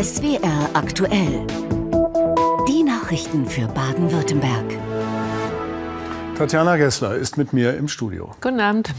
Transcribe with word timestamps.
SWR 0.00 0.70
aktuell. 0.74 1.44
Die 2.68 2.84
Nachrichten 2.84 3.46
für 3.46 3.66
Baden-Württemberg. 3.66 4.78
Tatjana 6.36 6.76
Gessler 6.76 7.16
ist 7.16 7.36
mit 7.36 7.52
mir 7.52 7.76
im 7.76 7.88
Studio. 7.88 8.30
Guten 8.40 8.60
Abend. 8.60 8.94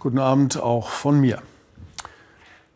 Guten 0.00 0.18
Abend 0.18 0.60
auch 0.60 0.88
von 0.88 1.20
mir. 1.20 1.42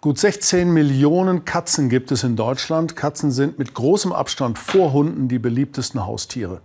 Gut 0.01 0.21
16 0.21 0.73
Millionen 0.73 1.45
Katzen 1.45 1.89
gibt 1.89 2.13
es 2.13 2.23
in 2.23 2.37
Deutschland. 2.37 2.95
Katzen 2.95 3.33
sind 3.33 3.59
mit 3.59 3.75
großem 3.75 4.13
Abstand 4.13 4.61
vor 4.61 4.93
Hunden 4.93 5.27
die 5.27 5.41
beliebtesten 5.41 6.07
Haustiere. 6.07 6.61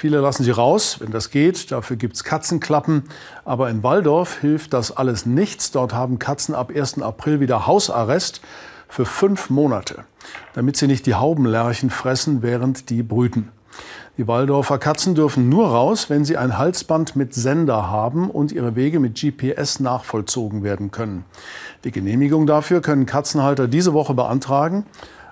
Viele 0.00 0.20
lassen 0.20 0.44
sie 0.44 0.50
raus, 0.50 0.96
wenn 1.00 1.10
das 1.10 1.28
geht. 1.28 1.70
Dafür 1.70 1.96
gibt 1.96 2.16
es 2.16 2.24
Katzenklappen. 2.24 3.02
Aber 3.44 3.68
in 3.68 3.82
Waldorf 3.82 4.38
hilft 4.38 4.72
das 4.72 4.96
alles 4.96 5.26
nichts. 5.26 5.72
Dort 5.72 5.92
haben 5.92 6.18
Katzen 6.18 6.54
ab 6.54 6.72
1. 6.74 7.02
April 7.02 7.40
wieder 7.40 7.66
Hausarrest 7.66 8.40
für 8.88 9.04
fünf 9.04 9.50
Monate, 9.50 10.04
damit 10.54 10.78
sie 10.78 10.86
nicht 10.86 11.04
die 11.04 11.16
Haubenlerchen 11.16 11.90
fressen, 11.90 12.40
während 12.40 12.88
die 12.88 13.02
brüten. 13.02 13.50
Die 14.16 14.26
Waldorfer 14.26 14.78
Katzen 14.78 15.14
dürfen 15.14 15.50
nur 15.50 15.68
raus, 15.68 16.08
wenn 16.08 16.24
sie 16.24 16.38
ein 16.38 16.56
Halsband 16.56 17.14
mit 17.14 17.34
Sender 17.34 17.90
haben 17.90 18.30
und 18.30 18.52
ihre 18.52 18.76
Wege 18.76 19.00
mit 19.00 19.20
GPS 19.20 19.80
nachvollzogen 19.80 20.62
werden 20.62 20.92
können. 20.92 21.26
Die 21.84 21.90
Genehmigung 21.90 22.46
dafür 22.46 22.80
können 22.80 23.04
Katzenhalter 23.04 23.68
diese 23.68 23.92
Woche 23.92 24.14
beantragen. 24.14 24.86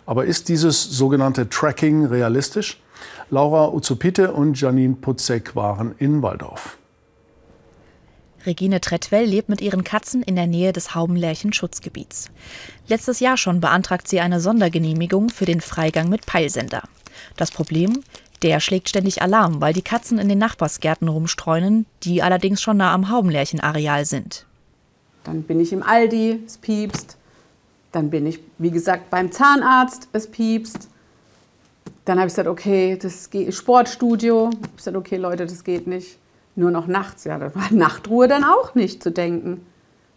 Aber 0.04 0.26
ist 0.26 0.50
dieses 0.50 0.82
sogenannte 0.82 1.48
Tracking 1.48 2.04
realistisch? 2.04 2.82
Laura 3.30 3.68
Uzupite 3.68 4.32
und 4.32 4.58
Janine 4.58 4.94
Putzek 4.94 5.54
waren 5.54 5.94
in 5.98 6.22
Waldorf. 6.22 6.78
Regine 8.46 8.80
Trettwell 8.80 9.26
lebt 9.26 9.50
mit 9.50 9.60
ihren 9.60 9.84
Katzen 9.84 10.22
in 10.22 10.34
der 10.34 10.46
Nähe 10.46 10.72
des 10.72 10.94
Haubenlärchen-Schutzgebiets. 10.94 12.30
Letztes 12.86 13.20
Jahr 13.20 13.36
schon 13.36 13.60
beantragt 13.60 14.08
sie 14.08 14.20
eine 14.20 14.40
Sondergenehmigung 14.40 15.28
für 15.28 15.44
den 15.44 15.60
Freigang 15.60 16.08
mit 16.08 16.24
Peilsender. 16.24 16.84
Das 17.36 17.50
Problem? 17.50 18.02
Der 18.42 18.60
schlägt 18.60 18.88
ständig 18.88 19.20
Alarm, 19.20 19.60
weil 19.60 19.74
die 19.74 19.82
Katzen 19.82 20.18
in 20.18 20.30
den 20.30 20.38
Nachbarsgärten 20.38 21.08
rumstreunen, 21.08 21.84
die 22.04 22.22
allerdings 22.22 22.62
schon 22.62 22.78
nah 22.78 22.94
am 22.94 23.10
Haubenlärchenareal 23.10 24.06
sind. 24.06 24.46
Dann 25.24 25.42
bin 25.42 25.60
ich 25.60 25.74
im 25.74 25.82
Aldi, 25.82 26.44
es 26.46 26.56
piepst. 26.56 27.18
Dann 27.92 28.08
bin 28.08 28.26
ich, 28.26 28.38
wie 28.56 28.70
gesagt, 28.70 29.10
beim 29.10 29.32
Zahnarzt, 29.32 30.08
es 30.14 30.30
piepst. 30.30 30.88
Dann 32.04 32.18
habe 32.18 32.28
ich 32.28 32.32
gesagt, 32.32 32.48
okay, 32.48 32.98
das 33.00 33.30
geht, 33.30 33.54
Sportstudio. 33.54 34.50
Ich 34.50 34.56
habe 34.56 34.76
gesagt, 34.76 34.96
okay, 34.96 35.16
Leute, 35.16 35.46
das 35.46 35.64
geht 35.64 35.86
nicht. 35.86 36.18
Nur 36.56 36.70
noch 36.70 36.86
nachts. 36.86 37.24
Ja, 37.24 37.38
da 37.38 37.54
war 37.54 37.70
Nachtruhe 37.70 38.28
dann 38.28 38.44
auch 38.44 38.74
nicht 38.74 39.02
zu 39.02 39.10
denken. 39.10 39.64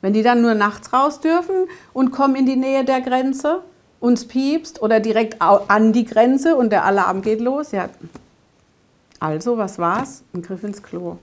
Wenn 0.01 0.13
die 0.13 0.23
dann 0.23 0.41
nur 0.41 0.55
nachts 0.55 0.93
raus 0.93 1.19
dürfen 1.19 1.67
und 1.93 2.11
kommen 2.11 2.35
in 2.35 2.45
die 2.45 2.55
Nähe 2.55 2.83
der 2.83 3.01
Grenze, 3.01 3.61
uns 3.99 4.25
piepst 4.25 4.81
oder 4.81 4.99
direkt 4.99 5.41
an 5.41 5.93
die 5.93 6.05
Grenze 6.05 6.55
und 6.55 6.71
der 6.71 6.85
Alarm 6.85 7.21
geht 7.21 7.39
los. 7.39 7.71
Ja, 7.71 7.89
also, 9.19 9.57
was 9.59 9.77
war's? 9.77 10.23
Ein 10.33 10.41
Griff 10.41 10.63
ins 10.63 10.81
Klo. 10.81 11.17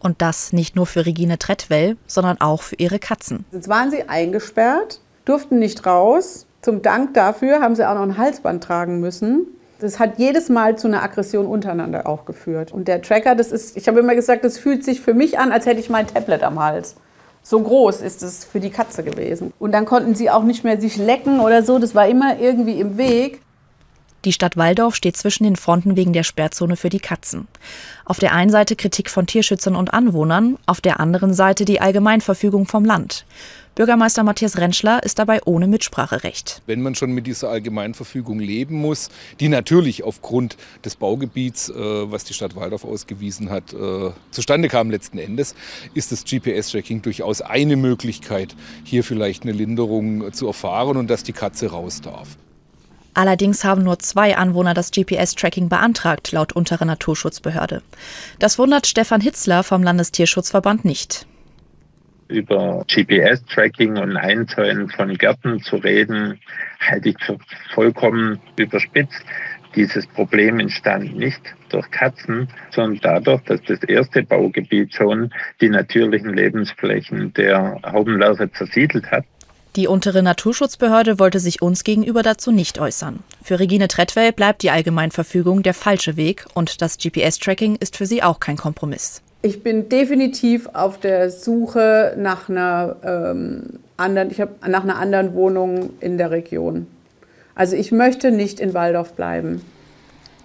Und 0.00 0.20
das 0.20 0.52
nicht 0.52 0.74
nur 0.74 0.86
für 0.86 1.06
Regine 1.06 1.38
Trettwell, 1.38 1.96
sondern 2.08 2.40
auch 2.40 2.62
für 2.62 2.74
ihre 2.74 2.98
Katzen. 2.98 3.44
Jetzt 3.52 3.68
waren 3.68 3.92
sie 3.92 4.08
eingesperrt, 4.08 5.00
durften 5.24 5.60
nicht 5.60 5.86
raus. 5.86 6.45
Zum 6.66 6.82
Dank 6.82 7.14
dafür 7.14 7.60
haben 7.60 7.76
sie 7.76 7.88
auch 7.88 7.94
noch 7.94 8.02
ein 8.02 8.18
Halsband 8.18 8.64
tragen 8.64 8.98
müssen. 8.98 9.46
Das 9.78 10.00
hat 10.00 10.18
jedes 10.18 10.48
Mal 10.48 10.76
zu 10.76 10.88
einer 10.88 11.00
Aggression 11.00 11.46
untereinander 11.46 12.08
auch 12.08 12.24
geführt. 12.24 12.72
Und 12.72 12.88
der 12.88 13.02
Tracker, 13.02 13.36
das 13.36 13.52
ist, 13.52 13.76
ich 13.76 13.86
habe 13.86 14.00
immer 14.00 14.16
gesagt, 14.16 14.44
das 14.44 14.58
fühlt 14.58 14.84
sich 14.84 15.00
für 15.00 15.14
mich 15.14 15.38
an, 15.38 15.52
als 15.52 15.64
hätte 15.64 15.78
ich 15.78 15.90
mein 15.90 16.08
Tablet 16.08 16.42
am 16.42 16.58
Hals. 16.58 16.96
So 17.44 17.60
groß 17.60 18.00
ist 18.00 18.24
es 18.24 18.44
für 18.44 18.58
die 18.58 18.70
Katze 18.70 19.04
gewesen. 19.04 19.52
Und 19.60 19.70
dann 19.70 19.84
konnten 19.84 20.16
sie 20.16 20.28
auch 20.28 20.42
nicht 20.42 20.64
mehr 20.64 20.80
sich 20.80 20.96
lecken 20.96 21.38
oder 21.38 21.62
so. 21.62 21.78
Das 21.78 21.94
war 21.94 22.08
immer 22.08 22.40
irgendwie 22.40 22.80
im 22.80 22.98
Weg. 22.98 23.42
Die 24.24 24.32
Stadt 24.32 24.56
Waldorf 24.56 24.96
steht 24.96 25.16
zwischen 25.16 25.44
den 25.44 25.54
Fronten 25.54 25.94
wegen 25.94 26.12
der 26.12 26.24
Sperrzone 26.24 26.74
für 26.74 26.88
die 26.88 26.98
Katzen. 26.98 27.46
Auf 28.04 28.18
der 28.18 28.32
einen 28.32 28.50
Seite 28.50 28.74
Kritik 28.74 29.08
von 29.08 29.28
Tierschützern 29.28 29.76
und 29.76 29.94
Anwohnern, 29.94 30.58
auf 30.66 30.80
der 30.80 30.98
anderen 30.98 31.32
Seite 31.32 31.64
die 31.64 31.80
Allgemeinverfügung 31.80 32.66
vom 32.66 32.84
Land. 32.84 33.24
Bürgermeister 33.76 34.24
Matthias 34.24 34.56
Rentschler 34.56 35.02
ist 35.02 35.18
dabei 35.18 35.40
ohne 35.44 35.66
Mitspracherecht. 35.66 36.62
Wenn 36.64 36.80
man 36.80 36.94
schon 36.94 37.12
mit 37.12 37.26
dieser 37.26 37.50
Allgemeinverfügung 37.50 38.40
leben 38.40 38.76
muss, 38.76 39.10
die 39.38 39.50
natürlich 39.50 40.02
aufgrund 40.02 40.56
des 40.82 40.96
Baugebiets, 40.96 41.68
äh, 41.68 41.74
was 41.74 42.24
die 42.24 42.32
Stadt 42.32 42.56
Waldorf 42.56 42.86
ausgewiesen 42.86 43.50
hat, 43.50 43.74
äh, 43.74 44.12
zustande 44.30 44.68
kam 44.68 44.90
letzten 44.90 45.18
Endes, 45.18 45.54
ist 45.92 46.10
das 46.10 46.24
GPS-Tracking 46.24 47.02
durchaus 47.02 47.42
eine 47.42 47.76
Möglichkeit, 47.76 48.56
hier 48.82 49.04
vielleicht 49.04 49.42
eine 49.42 49.52
Linderung 49.52 50.32
zu 50.32 50.46
erfahren 50.46 50.96
und 50.96 51.10
dass 51.10 51.22
die 51.22 51.34
Katze 51.34 51.70
raus 51.70 52.00
darf. 52.00 52.28
Allerdings 53.12 53.62
haben 53.62 53.84
nur 53.84 53.98
zwei 53.98 54.38
Anwohner 54.38 54.72
das 54.72 54.90
GPS-Tracking 54.90 55.68
beantragt, 55.68 56.32
laut 56.32 56.54
untere 56.54 56.86
Naturschutzbehörde. 56.86 57.82
Das 58.38 58.58
wundert 58.58 58.86
Stefan 58.86 59.20
Hitzler 59.20 59.62
vom 59.62 59.82
Landestierschutzverband 59.82 60.86
nicht 60.86 61.26
über 62.28 62.84
GPS-Tracking 62.88 63.96
und 63.96 64.16
Einzäunen 64.16 64.88
von 64.88 65.16
Gärten 65.16 65.60
zu 65.60 65.76
reden, 65.76 66.40
halte 66.80 67.10
ich 67.10 67.16
für 67.24 67.38
vollkommen 67.74 68.38
überspitzt. 68.56 69.22
Dieses 69.74 70.06
Problem 70.06 70.58
entstand 70.58 71.16
nicht 71.16 71.40
durch 71.68 71.90
Katzen, 71.90 72.48
sondern 72.70 73.00
dadurch, 73.02 73.42
dass 73.42 73.60
das 73.62 73.82
erste 73.84 74.22
Baugebiet 74.22 74.94
schon 74.94 75.30
die 75.60 75.68
natürlichen 75.68 76.32
Lebensflächen 76.34 77.34
der 77.34 77.80
Haubenlarve 77.84 78.50
zersiedelt 78.52 79.10
hat. 79.10 79.24
Die 79.76 79.88
untere 79.88 80.22
Naturschutzbehörde 80.22 81.18
wollte 81.18 81.38
sich 81.38 81.60
uns 81.60 81.84
gegenüber 81.84 82.22
dazu 82.22 82.50
nicht 82.50 82.78
äußern. 82.78 83.18
Für 83.42 83.60
Regine 83.60 83.88
Trettwell 83.88 84.32
bleibt 84.32 84.62
die 84.62 84.70
Allgemeinverfügung 84.70 85.62
der 85.62 85.74
falsche 85.74 86.16
Weg 86.16 86.46
und 86.54 86.80
das 86.80 86.96
GPS-Tracking 86.96 87.76
ist 87.76 87.98
für 87.98 88.06
sie 88.06 88.22
auch 88.22 88.40
kein 88.40 88.56
Kompromiss. 88.56 89.22
Ich 89.46 89.62
bin 89.62 89.88
definitiv 89.88 90.68
auf 90.72 90.98
der 90.98 91.30
Suche 91.30 92.16
nach 92.18 92.48
einer, 92.48 92.96
ähm, 93.04 93.78
anderen, 93.96 94.32
ich 94.32 94.40
hab, 94.40 94.66
nach 94.66 94.82
einer 94.82 94.96
anderen 94.96 95.34
Wohnung 95.34 95.90
in 96.00 96.18
der 96.18 96.32
Region. 96.32 96.88
Also 97.54 97.76
ich 97.76 97.92
möchte 97.92 98.32
nicht 98.32 98.58
in 98.58 98.74
Waldorf 98.74 99.12
bleiben. 99.12 99.62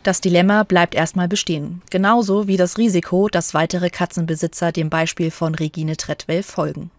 Das 0.04 0.22
Dilemma 0.22 0.62
bleibt 0.62 0.94
erstmal 0.94 1.28
bestehen. 1.28 1.82
Genauso 1.90 2.46
wie 2.46 2.58
das 2.58 2.78
Risiko, 2.78 3.28
dass 3.28 3.56
weitere 3.56 3.90
Katzenbesitzer 3.90 4.72
dem 4.72 4.92
Beispiel 4.92 5.32
von 5.32 5.56
Regine 5.56 5.98
Trettwell 5.98 6.44
folgen. 6.44 6.92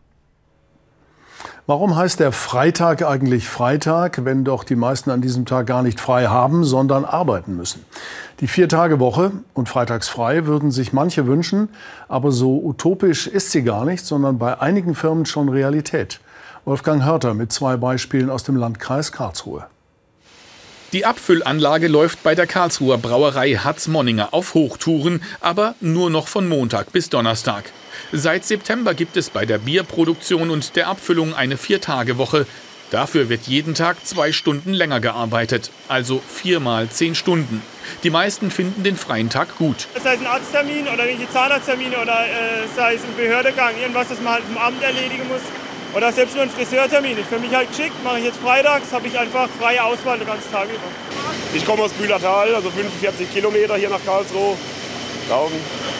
Warum 1.67 1.97
heißt 1.97 2.21
der 2.21 2.33
Freitag 2.33 3.03
eigentlich 3.03 3.49
Freitag, 3.49 4.25
wenn 4.25 4.45
doch 4.45 4.65
die 4.65 4.77
meisten 4.77 5.11
an 5.11 5.21
diesem 5.21 5.47
Tag 5.47 5.67
gar 5.67 5.83
nicht 5.83 6.01
frei 6.01 6.27
haben, 6.27 6.65
sondern 6.65 7.05
arbeiten 7.05 7.57
müssen? 7.57 7.85
Die 8.41 8.49
Vier-Tage-Woche 8.49 9.33
und 9.55 9.69
freitags 9.69 10.09
frei 10.09 10.47
würden 10.47 10.71
sich 10.71 10.93
manche 10.93 11.27
wünschen, 11.27 11.69
aber 12.09 12.33
so 12.33 12.61
utopisch 12.63 13.27
ist 13.27 13.53
sie 13.53 13.63
gar 13.63 13.85
nicht, 13.85 14.05
sondern 14.05 14.39
bei 14.39 14.61
einigen 14.61 14.95
Firmen 14.95 15.27
schon 15.27 15.49
Realität. 15.49 16.21
Wolfgang 16.65 17.05
Hörter 17.05 17.35
mit 17.35 17.53
zwei 17.53 17.77
Beispielen 17.77 18.31
aus 18.31 18.45
dem 18.45 18.57
Landkreis 18.57 19.13
Karlsruhe. 19.13 19.67
Die 20.93 21.07
Abfüllanlage 21.07 21.89
läuft 21.89 22.23
bei 22.23 22.35
der 22.35 22.47
Karlsruher 22.47 22.99
Brauerei 22.99 23.55
Hatz-Monninger 23.55 24.35
auf 24.35 24.53
Hochtouren, 24.53 25.23
aber 25.41 25.75
nur 25.81 26.11
noch 26.11 26.29
von 26.29 26.47
Montag 26.47 26.93
bis 26.93 27.09
Donnerstag. 27.09 27.73
Seit 28.13 28.45
September 28.45 28.93
gibt 28.93 29.17
es 29.17 29.31
bei 29.31 29.47
der 29.47 29.57
Bierproduktion 29.57 30.51
und 30.51 30.77
der 30.77 30.89
Abfüllung 30.89 31.35
eine 31.35 31.57
Viertagewoche. 31.57 32.47
Dafür 32.91 33.31
wird 33.31 33.47
jeden 33.47 33.73
Tag 33.73 34.05
zwei 34.05 34.33
Stunden 34.33 34.75
länger 34.75 35.01
gearbeitet, 35.01 35.71
also 35.89 36.23
viermal 36.29 36.91
zehn 36.91 37.15
Stunden. 37.15 37.63
Die 38.03 38.11
meisten 38.11 38.51
finden 38.51 38.83
den 38.83 38.97
freien 38.97 39.31
Tag 39.31 39.57
gut. 39.57 39.89
Sei 39.95 40.13
es 40.13 40.21
ein 40.21 40.27
Arzttermin 40.27 40.87
oder 40.89 41.07
irgendwelche 41.07 41.33
Zahnarzttermine 41.33 41.97
oder 41.97 42.27
äh, 42.27 42.69
sei 42.77 42.97
es 42.97 43.03
ein 43.03 43.17
Behördegang, 43.17 43.79
irgendwas, 43.81 44.09
das 44.09 44.21
man 44.21 44.35
halt 44.35 44.45
im 44.47 44.59
Amt 44.59 44.83
erledigen 44.83 45.27
muss. 45.27 45.41
Oder 45.95 46.13
selbst 46.13 46.35
nur 46.35 46.45
ein 46.45 46.51
Friseurtermin. 46.51 47.19
Ist 47.19 47.29
für 47.29 47.39
mich 47.39 47.55
halt 47.55 47.69
geschickt, 47.69 48.03
mache 48.03 48.19
ich 48.19 48.25
jetzt 48.25 48.39
freitags, 48.39 48.93
habe 48.93 49.07
ich 49.07 49.19
einfach 49.19 49.49
freie 49.61 49.83
Auswahl 49.83 50.19
den 50.19 50.27
ganzen 50.27 50.51
Tag 50.51 50.65
über. 50.65 50.79
Ich 51.55 51.67
komme 51.67 51.83
aus 51.83 51.93
Bühlertal, 51.93 52.55
also 52.55 52.71
45 52.71 53.33
Kilometer 53.33 53.77
hier 53.77 53.91
nach 53.91 54.05
Karlsruhe. 54.05 54.57
Darum 55.29 55.53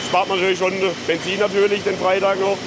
spart 0.07 0.27
man 0.29 0.37
natürlich 0.37 0.59
schon 0.59 0.73
Benzin 1.07 1.39
natürlich 1.39 1.83
den 1.83 1.97
Freitag 1.97 2.39
noch. 2.39 2.57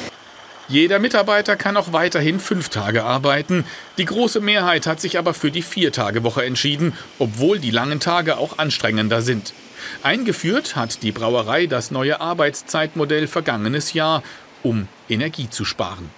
Jeder 0.68 0.98
Mitarbeiter 0.98 1.54
kann 1.54 1.76
auch 1.76 1.92
weiterhin 1.92 2.40
fünf 2.40 2.70
Tage 2.70 3.04
arbeiten. 3.04 3.64
Die 3.98 4.04
große 4.04 4.40
Mehrheit 4.40 4.88
hat 4.88 5.00
sich 5.00 5.16
aber 5.16 5.32
für 5.32 5.52
die 5.52 5.62
Vier-Tage-Woche 5.62 6.44
entschieden, 6.44 6.92
obwohl 7.20 7.60
die 7.60 7.70
langen 7.70 8.00
Tage 8.00 8.36
auch 8.36 8.58
anstrengender 8.58 9.22
sind. 9.22 9.54
Eingeführt 10.02 10.74
hat 10.74 11.04
die 11.04 11.12
Brauerei 11.12 11.66
das 11.66 11.92
neue 11.92 12.20
Arbeitszeitmodell 12.20 13.28
vergangenes 13.28 13.92
Jahr, 13.92 14.24
um 14.64 14.88
Energie 15.08 15.48
zu 15.48 15.64
sparen. 15.64 16.10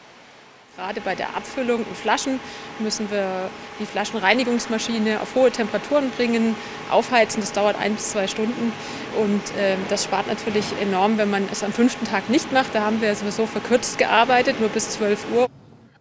Gerade 0.78 1.00
bei 1.00 1.16
der 1.16 1.34
Abfüllung 1.34 1.80
in 1.80 1.94
Flaschen 1.96 2.38
müssen 2.78 3.10
wir 3.10 3.50
die 3.80 3.84
Flaschenreinigungsmaschine 3.84 5.20
auf 5.20 5.34
hohe 5.34 5.50
Temperaturen 5.50 6.08
bringen, 6.12 6.54
aufheizen. 6.88 7.40
Das 7.40 7.50
dauert 7.50 7.76
ein 7.80 7.96
bis 7.96 8.10
zwei 8.10 8.28
Stunden. 8.28 8.72
Und 9.20 9.42
äh, 9.56 9.74
das 9.88 10.04
spart 10.04 10.28
natürlich 10.28 10.66
enorm, 10.80 11.18
wenn 11.18 11.30
man 11.30 11.48
es 11.50 11.64
am 11.64 11.72
fünften 11.72 12.06
Tag 12.06 12.30
nicht 12.30 12.52
macht. 12.52 12.76
Da 12.76 12.82
haben 12.82 13.02
wir 13.02 13.12
sowieso 13.16 13.46
verkürzt 13.46 13.98
gearbeitet, 13.98 14.60
nur 14.60 14.68
bis 14.68 14.90
12 14.90 15.26
Uhr. 15.34 15.48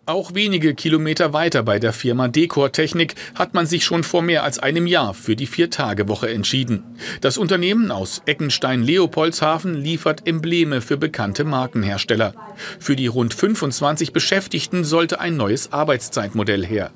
Auch 0.08 0.34
wenige 0.34 0.74
Kilometer 0.74 1.34
weiter 1.34 1.64
bei 1.64 1.80
der 1.80 1.92
Firma 1.92 2.30
Decor 2.30 2.72
Technik 2.72 3.16
hat 3.36 3.54
man 3.54 3.66
sich 3.66 3.84
schon 3.84 4.06
vor 4.06 4.22
mehr 4.22 4.44
als 4.44 4.58
einem 4.58 4.88
Jahr 4.88 5.14
für 5.14 5.36
die 5.36 5.48
Vier-Tage-Woche 5.48 6.30
entschieden. 6.30 6.86
Das 7.20 7.38
Unternehmen 7.38 7.92
aus 7.92 8.22
Eckenstein-Leopoldshafen 8.26 9.74
liefert 9.74 10.26
Embleme 10.26 10.80
für 10.80 10.96
bekannte 10.96 11.44
Markenhersteller. 11.44 12.34
Für 12.80 12.96
die 12.96 13.08
rund 13.08 13.34
25 13.34 14.14
Beschäftigten 14.14 14.86
sollte 14.86 15.20
ein 15.20 15.36
neues 15.36 15.74
Arbeitszeitmodell 15.74 16.66
her. 16.66 16.92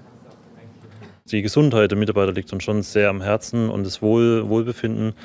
Die 1.25 1.41
Gesundheit 1.41 1.91
der 1.91 1.97
Mitarbeiter 1.97 2.31
liegt 2.31 2.53
uns 2.53 2.63
schon 2.63 2.81
sehr 2.81 3.09
am 3.09 3.21
Herzen 3.21 3.69
und 3.69 3.85
das 3.85 4.01
Wohl, 4.01 4.47
Wohlbefinden. 4.47 5.15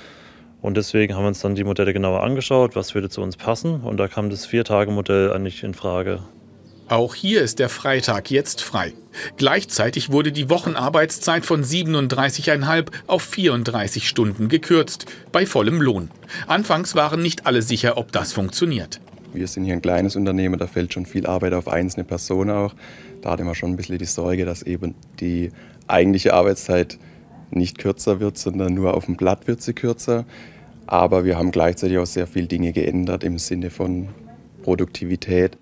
Und 0.60 0.76
deswegen 0.76 1.14
haben 1.14 1.22
wir 1.22 1.28
uns 1.28 1.40
dann 1.40 1.54
die 1.54 1.62
Modelle 1.62 1.92
genauer 1.92 2.24
angeschaut, 2.24 2.74
was 2.74 2.96
würde 2.96 3.10
zu 3.10 3.22
uns 3.22 3.36
passen. 3.36 3.82
Und 3.82 3.98
da 3.98 4.08
kam 4.08 4.28
das 4.28 4.44
Vier-Tage-Modell 4.44 5.32
eigentlich 5.32 5.62
in 5.62 5.74
Frage. 5.74 6.18
Auch 6.88 7.16
hier 7.16 7.42
ist 7.42 7.58
der 7.58 7.68
Freitag 7.68 8.30
jetzt 8.30 8.62
frei. 8.62 8.92
Gleichzeitig 9.36 10.12
wurde 10.12 10.30
die 10.30 10.48
Wochenarbeitszeit 10.48 11.44
von 11.44 11.64
37,5 11.64 12.86
auf 13.08 13.22
34 13.22 14.08
Stunden 14.08 14.48
gekürzt, 14.48 15.06
bei 15.32 15.46
vollem 15.46 15.80
Lohn. 15.80 16.10
Anfangs 16.46 16.94
waren 16.94 17.20
nicht 17.20 17.44
alle 17.44 17.62
sicher, 17.62 17.96
ob 17.96 18.12
das 18.12 18.32
funktioniert. 18.32 19.00
Wir 19.32 19.48
sind 19.48 19.64
hier 19.64 19.74
ein 19.74 19.82
kleines 19.82 20.14
Unternehmen, 20.14 20.60
da 20.60 20.68
fällt 20.68 20.94
schon 20.94 21.06
viel 21.06 21.26
Arbeit 21.26 21.54
auf 21.54 21.66
einzelne 21.66 22.04
Personen 22.04 22.50
auch. 22.50 22.72
Da 23.20 23.32
hatte 23.32 23.42
man 23.42 23.56
schon 23.56 23.70
ein 23.70 23.76
bisschen 23.76 23.98
die 23.98 24.04
Sorge, 24.04 24.44
dass 24.44 24.62
eben 24.62 24.94
die 25.18 25.50
eigentliche 25.88 26.34
Arbeitszeit 26.34 26.98
nicht 27.50 27.78
kürzer 27.78 28.20
wird, 28.20 28.38
sondern 28.38 28.74
nur 28.74 28.94
auf 28.94 29.06
dem 29.06 29.16
Blatt 29.16 29.48
wird 29.48 29.60
sie 29.60 29.72
kürzer. 29.72 30.24
Aber 30.86 31.24
wir 31.24 31.36
haben 31.36 31.50
gleichzeitig 31.50 31.98
auch 31.98 32.06
sehr 32.06 32.28
viele 32.28 32.46
Dinge 32.46 32.72
geändert 32.72 33.24
im 33.24 33.38
Sinne 33.38 33.70
von 33.70 34.08
Produktivität. 34.62 35.58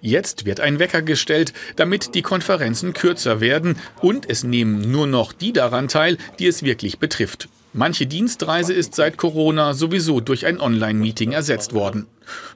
Jetzt 0.00 0.44
wird 0.44 0.60
ein 0.60 0.78
Wecker 0.78 1.02
gestellt, 1.02 1.52
damit 1.76 2.14
die 2.14 2.22
Konferenzen 2.22 2.92
kürzer 2.92 3.40
werden 3.40 3.76
und 4.00 4.30
es 4.30 4.44
nehmen 4.44 4.90
nur 4.90 5.06
noch 5.06 5.32
die 5.32 5.52
daran 5.52 5.88
teil, 5.88 6.18
die 6.38 6.46
es 6.46 6.62
wirklich 6.62 6.98
betrifft. 6.98 7.48
Manche 7.72 8.06
Dienstreise 8.06 8.72
ist 8.72 8.94
seit 8.94 9.18
Corona 9.18 9.74
sowieso 9.74 10.20
durch 10.20 10.46
ein 10.46 10.60
Online-Meeting 10.60 11.32
ersetzt 11.32 11.74
worden. 11.74 12.06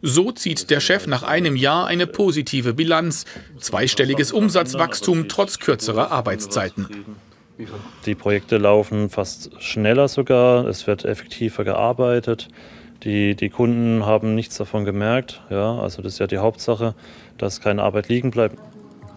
So 0.00 0.33
zieht 0.33 0.71
der 0.71 0.81
Chef 0.81 1.06
nach 1.06 1.23
einem 1.23 1.55
Jahr 1.55 1.87
eine 1.87 2.06
positive 2.06 2.75
Bilanz. 2.75 3.25
Zweistelliges 3.59 4.33
Umsatzwachstum 4.33 5.29
trotz 5.29 5.59
kürzerer 5.59 6.11
Arbeitszeiten. 6.11 6.88
Die 8.06 8.15
Projekte 8.15 8.56
laufen 8.56 9.11
fast 9.11 9.50
schneller 9.62 10.09
sogar, 10.09 10.67
es 10.67 10.87
wird 10.87 11.05
effektiver 11.05 11.65
gearbeitet. 11.65 12.49
Die, 13.02 13.34
die 13.34 13.50
Kunden 13.50 14.06
haben 14.06 14.34
nichts 14.34 14.56
davon 14.56 14.84
gemerkt. 14.84 15.43
Ja, 15.50 15.78
also 15.78 16.02
das 16.02 16.14
ist 16.14 16.19
ja 16.19 16.26
die 16.26 16.38
Hauptsache, 16.38 16.94
dass 17.37 17.60
keine 17.60 17.82
Arbeit 17.82 18.08
liegen 18.08 18.31
bleibt. 18.31 18.56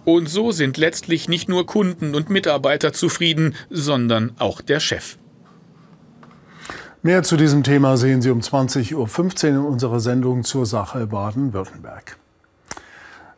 Und 0.05 0.29
so 0.29 0.51
sind 0.51 0.77
letztlich 0.77 1.29
nicht 1.29 1.49
nur 1.49 1.65
Kunden 1.65 2.15
und 2.15 2.29
Mitarbeiter 2.29 2.93
zufrieden, 2.93 3.55
sondern 3.69 4.33
auch 4.39 4.61
der 4.61 4.79
Chef. 4.79 5.17
Mehr 7.01 7.21
zu 7.21 7.37
diesem 7.37 7.63
Thema 7.63 7.97
sehen 7.97 8.21
Sie 8.21 8.31
um 8.31 8.39
20.15 8.39 8.95
Uhr 8.95 9.49
in 9.49 9.57
unserer 9.57 9.99
Sendung 9.99 10.43
zur 10.43 10.65
Sache 10.65 11.05
Baden-Württemberg. 11.05 12.17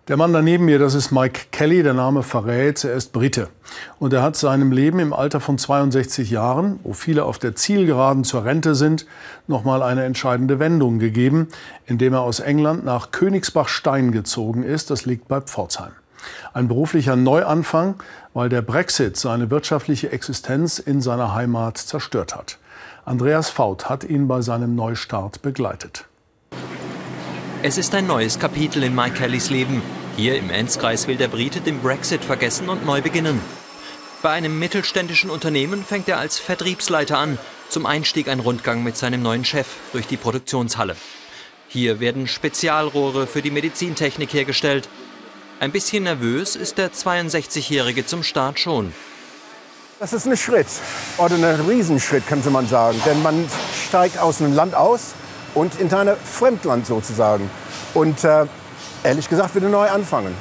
Der 0.07 0.15
Mann 0.15 0.31
daneben 0.31 0.63
mir, 0.63 0.79
das 0.79 0.93
ist 0.93 1.11
Mike 1.11 1.47
Kelly, 1.51 1.83
der 1.83 1.93
Name 1.93 2.23
verrät, 2.23 2.81
er 2.85 2.93
ist 2.93 3.11
Brite. 3.11 3.49
Und 3.99 4.13
er 4.13 4.21
hat 4.21 4.37
seinem 4.37 4.71
Leben 4.71 4.99
im 4.99 5.11
Alter 5.11 5.41
von 5.41 5.57
62 5.57 6.31
Jahren, 6.31 6.79
wo 6.83 6.93
viele 6.93 7.25
auf 7.25 7.39
der 7.39 7.57
Zielgeraden 7.57 8.23
zur 8.23 8.45
Rente 8.45 8.73
sind, 8.73 9.05
nochmal 9.47 9.83
eine 9.83 10.05
entscheidende 10.05 10.59
Wendung 10.59 10.99
gegeben, 10.99 11.49
indem 11.87 12.13
er 12.13 12.21
aus 12.21 12.39
England 12.39 12.85
nach 12.85 13.11
Königsbach-Stein 13.11 14.13
gezogen 14.13 14.63
ist, 14.63 14.91
das 14.91 15.05
liegt 15.05 15.27
bei 15.27 15.41
Pforzheim. 15.41 15.91
Ein 16.53 16.69
beruflicher 16.69 17.17
Neuanfang, 17.17 17.95
weil 18.33 18.47
der 18.47 18.61
Brexit 18.61 19.17
seine 19.17 19.51
wirtschaftliche 19.51 20.13
Existenz 20.13 20.79
in 20.79 21.01
seiner 21.01 21.35
Heimat 21.35 21.77
zerstört 21.77 22.33
hat. 22.33 22.59
Andreas 23.03 23.49
Faut 23.49 23.89
hat 23.89 24.05
ihn 24.05 24.29
bei 24.29 24.39
seinem 24.39 24.73
Neustart 24.73 25.41
begleitet. 25.41 26.05
Es 27.67 27.77
ist 27.77 27.93
ein 27.95 28.07
neues 28.07 28.39
Kapitel 28.39 28.81
in 28.81 28.95
Mike 28.95 29.17
Kellys 29.17 29.49
Leben. 29.49 29.81
Hier 30.15 30.37
im 30.37 30.49
Enzkreis 30.49 31.05
will 31.09 31.17
der 31.17 31.27
Brite 31.27 31.59
den 31.59 31.81
Brexit 31.81 32.23
vergessen 32.23 32.69
und 32.69 32.85
neu 32.85 33.01
beginnen. 33.01 33.41
Bei 34.21 34.29
einem 34.29 34.57
mittelständischen 34.57 35.29
Unternehmen 35.29 35.83
fängt 35.83 36.07
er 36.07 36.17
als 36.17 36.39
Vertriebsleiter 36.39 37.17
an. 37.17 37.37
Zum 37.67 37.85
Einstieg 37.85 38.29
ein 38.29 38.39
Rundgang 38.39 38.83
mit 38.83 38.95
seinem 38.95 39.21
neuen 39.21 39.43
Chef 39.43 39.67
durch 39.91 40.07
die 40.07 40.15
Produktionshalle. 40.15 40.95
Hier 41.67 41.99
werden 41.99 42.29
Spezialrohre 42.29 43.27
für 43.27 43.41
die 43.41 43.51
Medizintechnik 43.51 44.33
hergestellt. 44.33 44.87
Ein 45.59 45.73
bisschen 45.73 46.03
nervös 46.03 46.55
ist 46.55 46.77
der 46.77 46.93
62-Jährige 46.93 48.05
zum 48.05 48.23
Start 48.23 48.61
schon. 48.61 48.93
Das 49.99 50.13
ist 50.13 50.25
ein 50.25 50.37
Schritt 50.37 50.67
oder 51.17 51.35
ein 51.35 51.67
Riesenschritt, 51.67 52.27
könnte 52.27 52.49
man 52.49 52.65
sagen. 52.65 53.01
Denn 53.05 53.21
man 53.21 53.45
steigt 53.89 54.19
aus 54.19 54.39
einem 54.39 54.53
Land 54.53 54.73
aus 54.73 55.15
und 55.57 55.79
in 55.79 55.91
ein 55.91 56.15
Fremdland 56.15 56.85
sozusagen. 56.85 57.49
Und 57.93 58.23
äh, 58.23 58.45
ehrlich 59.03 59.27
gesagt 59.27 59.55
wieder 59.55 59.69
neu 59.69 59.89
anfangen. 59.89 60.33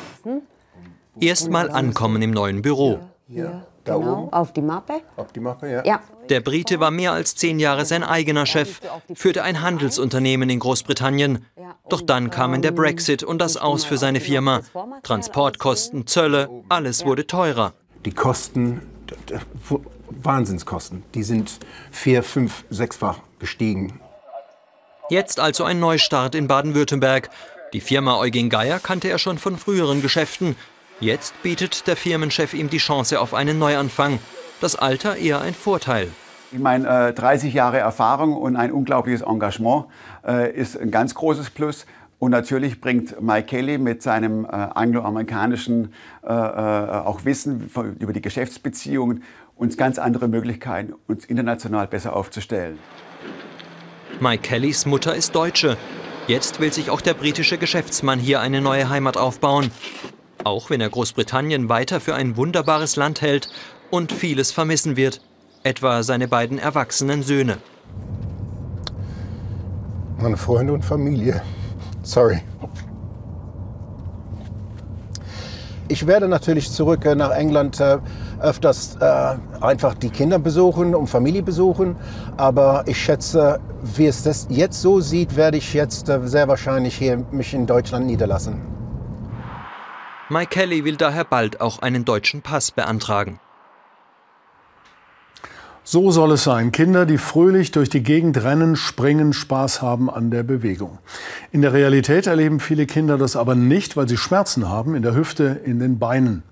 Erstmal 1.19 1.71
ankommen 1.71 2.21
im 2.21 2.31
neuen 2.33 2.61
Büro. 2.61 3.01
Ja, 3.29 3.65
genau, 3.83 4.29
auf 4.31 4.53
die 4.53 4.61
Mappe. 4.61 5.01
Auf 5.17 5.33
die 5.33 5.41
Mappe, 5.41 5.73
ja. 5.73 5.85
ja. 5.85 6.01
Der 6.29 6.41
Brite 6.41 6.79
war 6.79 6.91
mehr 6.91 7.13
als 7.13 7.35
zehn 7.35 7.59
Jahre 7.59 7.87
sein 7.87 8.05
eigener 8.05 8.45
Chef, 8.45 8.81
führte 9.15 9.43
ein 9.43 9.63
Handelsunternehmen 9.63 10.51
in 10.51 10.59
Großbritannien. 10.59 11.47
Doch 11.89 12.03
dann 12.03 12.31
kamen 12.31 12.61
der 12.61 12.73
Brexit 12.73 13.23
und 13.23 13.41
das 13.41 13.57
Aus 13.57 13.85
für 13.85 13.97
seine 13.97 14.21
Firma. 14.21 14.61
Transportkosten, 15.03 16.07
Zölle, 16.07 16.51
alles 16.69 17.07
wurde 17.07 17.27
teurer. 17.27 17.73
Die 18.05 18.13
Kosten 18.13 18.83
Wahnsinnskosten. 20.11 21.03
Die 21.15 21.23
sind 21.23 21.59
vier, 21.91 22.23
fünf, 22.23 22.65
sechsfach 22.71 23.21
gestiegen. 23.39 24.01
Jetzt 25.09 25.39
also 25.39 25.63
ein 25.63 25.79
Neustart 25.79 26.35
in 26.35 26.49
Baden-Württemberg. 26.49 27.31
Die 27.73 27.81
Firma 27.81 28.19
Eugen 28.19 28.51
Geier 28.51 28.81
kannte 28.81 29.09
er 29.09 29.19
schon 29.19 29.39
von 29.39 29.57
früheren 29.57 30.03
Geschäften. 30.03 30.57
Jetzt 30.99 31.41
bietet 31.45 31.87
der 31.87 31.95
Firmenchef 31.95 32.55
ihm 32.55 32.69
die 32.71 32.79
Chance 32.79 33.21
auf 33.21 33.33
einen 33.33 33.57
Neuanfang. 33.61 34.19
Das 34.61 34.75
Alter 34.75 35.17
eher 35.17 35.41
ein 35.41 35.55
Vorteil. 35.55 36.09
Ich 36.51 36.59
meine, 36.59 37.13
30 37.13 37.55
Jahre 37.55 37.79
Erfahrung 37.79 38.37
und 38.37 38.57
ein 38.57 38.73
unglaubliches 38.73 39.21
Engagement 39.21 39.85
äh, 40.27 40.53
ist 40.53 40.77
ein 40.77 40.91
ganz 40.91 41.15
großes 41.15 41.51
Plus. 41.51 41.87
Und 42.19 42.33
natürlich 42.33 42.81
bringt 42.81 43.21
Mike 43.21 43.47
Kelly 43.47 43.79
mit 43.79 44.03
seinem 44.03 44.45
äh, 44.45 44.49
angloamerikanischen 44.49 45.93
äh, 46.25 46.33
äh, 46.33 46.33
auch 46.33 47.25
Wissen 47.25 47.71
über 48.01 48.13
die 48.13 48.23
Geschäftsbeziehungen 48.23 49.23
uns 49.55 49.77
ganz 49.77 49.99
andere 49.99 50.27
Möglichkeiten, 50.27 50.95
uns 51.07 51.27
international 51.27 51.87
besser 51.87 52.17
aufzustellen. 52.17 52.79
Mike 54.21 54.49
Kellys 54.49 54.87
Mutter 54.87 55.15
ist 55.15 55.35
Deutsche. 55.35 55.77
Jetzt 56.27 56.59
will 56.59 56.73
sich 56.73 56.89
auch 56.91 57.03
der 57.03 57.13
britische 57.13 57.59
Geschäftsmann 57.59 58.19
hier 58.19 58.41
eine 58.41 58.63
neue 58.63 58.89
Heimat 58.89 59.19
aufbauen. 59.19 59.71
Auch 60.43 60.71
wenn 60.71 60.81
er 60.81 60.89
Großbritannien 60.89 61.69
weiter 61.69 62.01
für 62.01 62.15
ein 62.15 62.37
wunderbares 62.37 62.97
Land 62.97 63.21
hält 63.21 63.51
und 63.91 64.13
vieles 64.13 64.53
vermissen 64.53 64.97
wird, 64.97 65.21
etwa 65.65 66.03
seine 66.03 66.29
beiden 66.29 66.59
erwachsenen 66.59 67.23
Söhne. 67.23 67.59
Meine 70.19 70.39
Freunde 70.39 70.73
und 70.73 70.85
Familie. 70.85 71.43
Sorry. 72.03 72.41
Ich 75.89 76.07
werde 76.07 76.29
natürlich 76.29 76.71
zurück 76.71 77.05
äh, 77.05 77.15
nach 77.15 77.31
England 77.31 77.81
äh, 77.81 77.99
öfters 78.41 78.97
äh, 79.01 79.37
einfach 79.61 79.95
die 79.95 80.11
Kinder 80.11 80.39
besuchen 80.39 80.95
und 80.95 81.07
Familie 81.07 81.43
besuchen. 81.43 81.97
Aber 82.37 82.85
ich 82.87 83.01
schätze, 83.01 83.61
wie 83.83 84.07
es 84.07 84.23
das 84.25 84.49
jetzt 84.51 84.83
so 84.83 85.01
sieht, 85.01 85.37
werde 85.37 85.59
ich 85.59 85.73
jetzt 85.75 86.07
sehr 86.25 86.49
wahrscheinlich 86.49 86.97
hier 86.97 87.25
mich 87.31 87.55
in 87.55 87.67
Deutschland 87.67 88.07
niederlassen. 88.07 88.61
Mike 90.29 90.51
Kelly 90.51 90.85
will 90.85 90.97
daher 90.97 91.25
bald 91.25 91.61
auch 91.61 91.79
einen 91.79 92.05
deutschen 92.05 92.43
Pass 92.43 92.73
beantragen. 92.73 93.39
So 95.89 96.11
soll 96.11 96.33
es 96.33 96.43
sein. 96.43 96.73
Kinder, 96.73 97.07
die 97.07 97.17
fröhlich 97.17 97.71
durch 97.71 97.89
die 97.89 98.03
Gegend 98.03 98.43
rennen, 98.43 98.75
springen, 98.75 99.33
Spaß 99.33 99.83
haben 99.83 100.11
an 100.11 100.33
der 100.33 100.43
Bewegung. 100.43 100.99
In 101.53 101.63
der 101.63 101.73
Realität 101.73 102.27
erleben 102.27 102.59
viele 102.59 102.87
Kinder 102.87 103.17
das 103.19 103.37
aber 103.37 103.55
nicht, 103.55 103.97
weil 103.97 104.09
sie 104.09 104.17
Schmerzen 104.17 104.69
haben 104.69 104.97
in 104.97 105.05
der 105.05 105.15
Hüfte, 105.15 105.61
in 105.65 105.79
den 105.79 106.01
Beinen. 106.01 106.43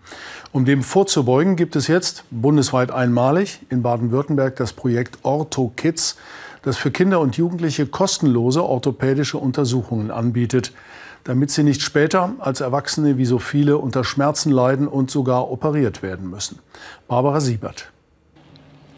Um 0.52 0.64
dem 0.64 0.84
vorzubeugen, 0.84 1.56
gibt 1.56 1.74
es 1.74 1.88
jetzt 1.88 2.22
bundesweit 2.30 2.92
einmalig 2.92 3.58
in 3.70 3.82
Baden-Württemberg 3.82 4.54
das 4.54 4.72
Projekt 4.72 5.18
Ortho 5.24 5.72
Kids, 5.74 6.16
das 6.62 6.76
für 6.76 6.92
Kinder 6.92 7.18
und 7.18 7.36
Jugendliche 7.36 7.86
kostenlose 7.86 8.62
orthopädische 8.62 9.38
Untersuchungen 9.38 10.12
anbietet, 10.12 10.72
damit 11.24 11.50
sie 11.50 11.64
nicht 11.64 11.82
später 11.82 12.34
als 12.38 12.60
Erwachsene 12.60 13.18
wie 13.18 13.26
so 13.26 13.40
viele 13.40 13.78
unter 13.78 14.04
Schmerzen 14.04 14.52
leiden 14.52 14.86
und 14.86 15.10
sogar 15.10 15.50
operiert 15.50 16.04
werden 16.04 16.30
müssen. 16.30 16.60
Barbara 17.08 17.40
Siebert. 17.40 17.93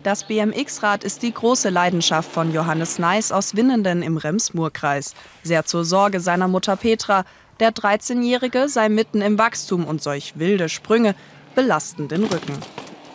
Das 0.07 0.23
BMX-Rad 0.23 1.03
ist 1.03 1.23
die 1.23 1.35
große 1.35 1.69
Leidenschaft 1.69 2.31
von 2.31 2.53
Johannes 2.53 3.01
Neis 3.01 3.33
aus 3.33 3.57
Winnenden 3.57 4.03
im 4.03 4.19
Rems-Murr-Kreis. 4.19 5.17
Sehr 5.43 5.65
zur 5.65 5.85
Sorge 5.85 6.21
seiner 6.21 6.47
Mutter 6.47 6.77
Petra. 6.77 7.25
Der 7.59 7.73
13-Jährige 7.73 8.69
sei 8.69 8.89
mitten 8.89 9.21
im 9.21 9.37
Wachstum 9.37 9.85
und 9.85 10.01
solch 10.01 10.35
wilde 10.37 10.69
Sprünge 10.69 11.17
belasten 11.57 12.07
den 12.07 12.23
Rücken. 12.23 12.57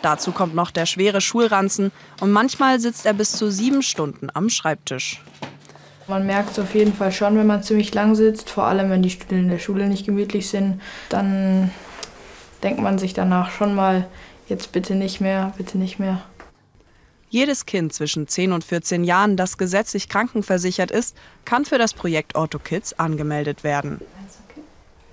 Dazu 0.02 0.32
kommt 0.32 0.54
noch 0.54 0.70
der 0.70 0.84
schwere 0.84 1.22
Schulranzen 1.22 1.92
und 2.20 2.30
manchmal 2.30 2.78
sitzt 2.78 3.06
er 3.06 3.14
bis 3.14 3.32
zu 3.32 3.50
sieben 3.50 3.80
Stunden 3.82 4.28
am 4.34 4.50
Schreibtisch. 4.50 5.22
Man 6.08 6.26
merkt 6.26 6.50
es 6.50 6.58
auf 6.58 6.74
jeden 6.74 6.92
Fall 6.92 7.10
schon, 7.10 7.38
wenn 7.38 7.46
man 7.46 7.62
ziemlich 7.62 7.94
lang 7.94 8.16
sitzt, 8.16 8.50
vor 8.50 8.64
allem 8.64 8.90
wenn 8.90 9.02
die 9.02 9.08
Stühle 9.08 9.40
in 9.40 9.48
der 9.48 9.60
Schule 9.60 9.88
nicht 9.88 10.04
gemütlich 10.04 10.50
sind, 10.50 10.82
dann 11.08 11.70
denkt 12.62 12.82
man 12.82 12.98
sich 12.98 13.14
danach 13.14 13.50
schon 13.50 13.74
mal, 13.74 14.06
jetzt 14.46 14.72
bitte 14.72 14.94
nicht 14.94 15.22
mehr, 15.22 15.54
bitte 15.56 15.78
nicht 15.78 15.98
mehr. 15.98 16.20
Jedes 17.32 17.64
Kind 17.64 17.94
zwischen 17.94 18.28
10 18.28 18.52
und 18.52 18.62
14 18.62 19.04
Jahren, 19.04 19.38
das 19.38 19.56
gesetzlich 19.56 20.10
krankenversichert 20.10 20.90
ist, 20.90 21.16
kann 21.46 21.64
für 21.64 21.78
das 21.78 21.94
Projekt 21.94 22.36
OrthoKids 22.36 22.98
angemeldet 22.98 23.64
werden. 23.64 24.02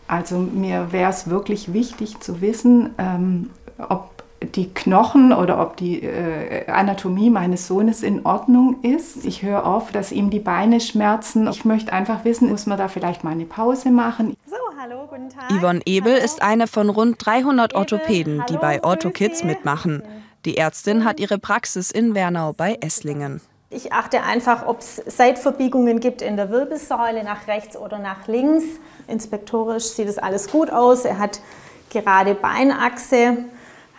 Also 0.10 0.38
mir 0.38 0.92
wäre 0.92 1.12
es 1.12 1.30
wirklich 1.30 1.72
wichtig 1.72 2.20
zu 2.20 2.42
wissen, 2.42 2.90
ähm, 2.98 3.52
ob 3.78 4.22
die 4.54 4.68
Knochen 4.74 5.32
oder 5.32 5.62
ob 5.62 5.78
die 5.78 6.04
äh, 6.04 6.70
Anatomie 6.70 7.30
meines 7.30 7.68
Sohnes 7.68 8.04
in 8.04 8.26
Ordnung 8.26 8.82
ist. 8.82 9.24
Ich 9.24 9.42
höre 9.42 9.64
oft, 9.66 9.96
dass 9.96 10.12
ihm 10.12 10.30
die 10.30 10.40
Beine 10.40 10.82
schmerzen. 10.82 11.48
Ich 11.48 11.64
möchte 11.64 11.94
einfach 11.94 12.26
wissen, 12.26 12.50
muss 12.50 12.66
man 12.66 12.78
da 12.78 12.90
vielleicht 12.90 13.24
mal 13.24 13.32
eine 13.32 13.46
Pause 13.46 13.92
machen? 13.92 14.36
So, 14.46 14.58
hallo, 14.78 15.08
guten 15.10 15.30
Tag. 15.30 15.50
Yvonne 15.58 15.80
Ebel 15.86 16.16
hallo. 16.16 16.26
ist 16.26 16.42
eine 16.42 16.68
von 16.68 16.90
rund 16.90 17.26
300 17.26 17.76
Orthopäden, 17.76 18.44
die 18.50 18.58
bei 18.58 18.84
OrthoKids 18.84 19.46
mitmachen. 19.46 20.04
Die 20.46 20.58
Ärztin 20.58 21.06
hat 21.06 21.20
ihre 21.20 21.38
Praxis 21.38 21.92
in 21.92 22.16
Wernau 22.16 22.54
bei 22.54 22.78
Esslingen. 22.82 23.42
Ich 23.70 23.94
achte 23.94 24.24
einfach, 24.24 24.66
ob 24.66 24.80
es 24.80 24.96
Seitverbiegungen 25.06 26.00
gibt 26.00 26.22
in 26.22 26.38
der 26.38 26.50
Wirbelsäule 26.50 27.24
nach 27.24 27.48
rechts 27.48 27.78
oder 27.78 28.00
nach 28.00 28.28
links. 28.28 28.64
Inspektorisch 29.08 29.86
sieht 29.86 30.08
es 30.08 30.18
alles 30.18 30.50
gut 30.50 30.72
aus. 30.72 31.06
Er 31.06 31.20
hat 31.20 31.42
gerade 31.90 32.36
Beinachse 32.36 33.38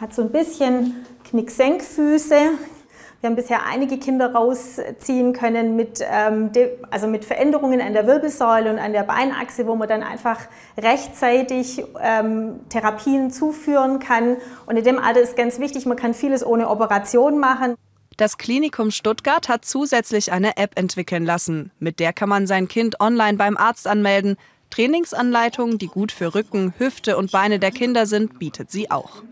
hat 0.00 0.14
so 0.14 0.22
ein 0.22 0.30
bisschen 0.30 1.04
Knicksenkfüße. 1.24 2.52
Wir 3.20 3.28
haben 3.28 3.36
bisher 3.36 3.66
einige 3.66 3.98
Kinder 3.98 4.32
rausziehen 4.32 5.34
können 5.34 5.76
mit, 5.76 6.02
ähm, 6.10 6.50
also 6.90 7.06
mit 7.06 7.26
Veränderungen 7.26 7.82
an 7.82 7.92
der 7.92 8.06
Wirbelsäule 8.06 8.70
und 8.70 8.78
an 8.78 8.92
der 8.92 9.02
Beinachse, 9.02 9.66
wo 9.66 9.76
man 9.76 9.88
dann 9.88 10.02
einfach 10.02 10.38
rechtzeitig 10.78 11.84
ähm, 12.00 12.60
Therapien 12.70 13.30
zuführen 13.30 13.98
kann. 13.98 14.38
Und 14.64 14.78
in 14.78 14.84
dem 14.84 14.98
Alter 14.98 15.20
ist 15.20 15.36
ganz 15.36 15.58
wichtig, 15.58 15.84
man 15.84 15.98
kann 15.98 16.14
vieles 16.14 16.44
ohne 16.44 16.70
Operation 16.70 17.38
machen. 17.38 17.74
Das 18.16 18.38
Klinikum 18.38 18.90
Stuttgart 18.90 19.50
hat 19.50 19.66
zusätzlich 19.66 20.32
eine 20.32 20.56
App 20.56 20.78
entwickeln 20.78 21.24
lassen. 21.26 21.72
Mit 21.78 22.00
der 22.00 22.14
kann 22.14 22.30
man 22.30 22.46
sein 22.46 22.68
Kind 22.68 23.00
online 23.00 23.36
beim 23.36 23.58
Arzt 23.58 23.86
anmelden. 23.86 24.36
Trainingsanleitungen, 24.70 25.76
die 25.76 25.88
gut 25.88 26.10
für 26.12 26.34
Rücken, 26.34 26.72
Hüfte 26.78 27.18
und 27.18 27.32
Beine 27.32 27.58
der 27.58 27.70
Kinder 27.70 28.06
sind, 28.06 28.38
bietet 28.38 28.70
sie 28.70 28.90
auch. 28.90 29.22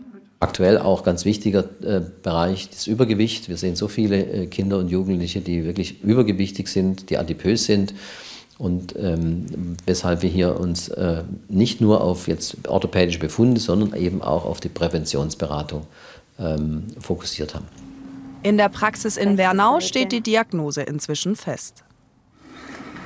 Aktuell 0.41 0.77
auch 0.77 1.03
ganz 1.03 1.25
wichtiger 1.25 1.65
äh, 1.83 2.01
Bereich 2.23 2.69
das 2.69 2.87
Übergewicht. 2.87 3.49
Wir 3.49 3.57
sehen 3.57 3.75
so 3.75 3.89
viele 3.89 4.23
äh, 4.23 4.47
Kinder 4.47 4.77
und 4.77 4.87
Jugendliche, 4.87 5.41
die 5.41 5.65
wirklich 5.65 6.01
übergewichtig 6.01 6.69
sind, 6.69 7.09
die 7.09 7.17
adipös 7.17 7.65
sind. 7.65 7.93
Und 8.57 8.95
ähm, 8.97 9.75
weshalb 9.85 10.21
wir 10.21 10.29
hier 10.29 10.59
uns 10.59 10.89
äh, 10.89 11.23
nicht 11.47 11.81
nur 11.81 12.01
auf 12.01 12.27
jetzt 12.27 12.67
orthopädische 12.67 13.19
Befunde, 13.19 13.59
sondern 13.59 13.99
eben 13.99 14.21
auch 14.21 14.45
auf 14.45 14.59
die 14.59 14.69
Präventionsberatung 14.69 15.87
ähm, 16.39 16.83
fokussiert 16.99 17.55
haben. 17.55 17.65
In 18.43 18.57
der 18.57 18.69
Praxis 18.69 19.17
in 19.17 19.35
Bernau 19.35 19.81
steht 19.81 20.13
die 20.13 20.21
Diagnose 20.21 20.83
inzwischen 20.83 21.35
fest. 21.35 21.83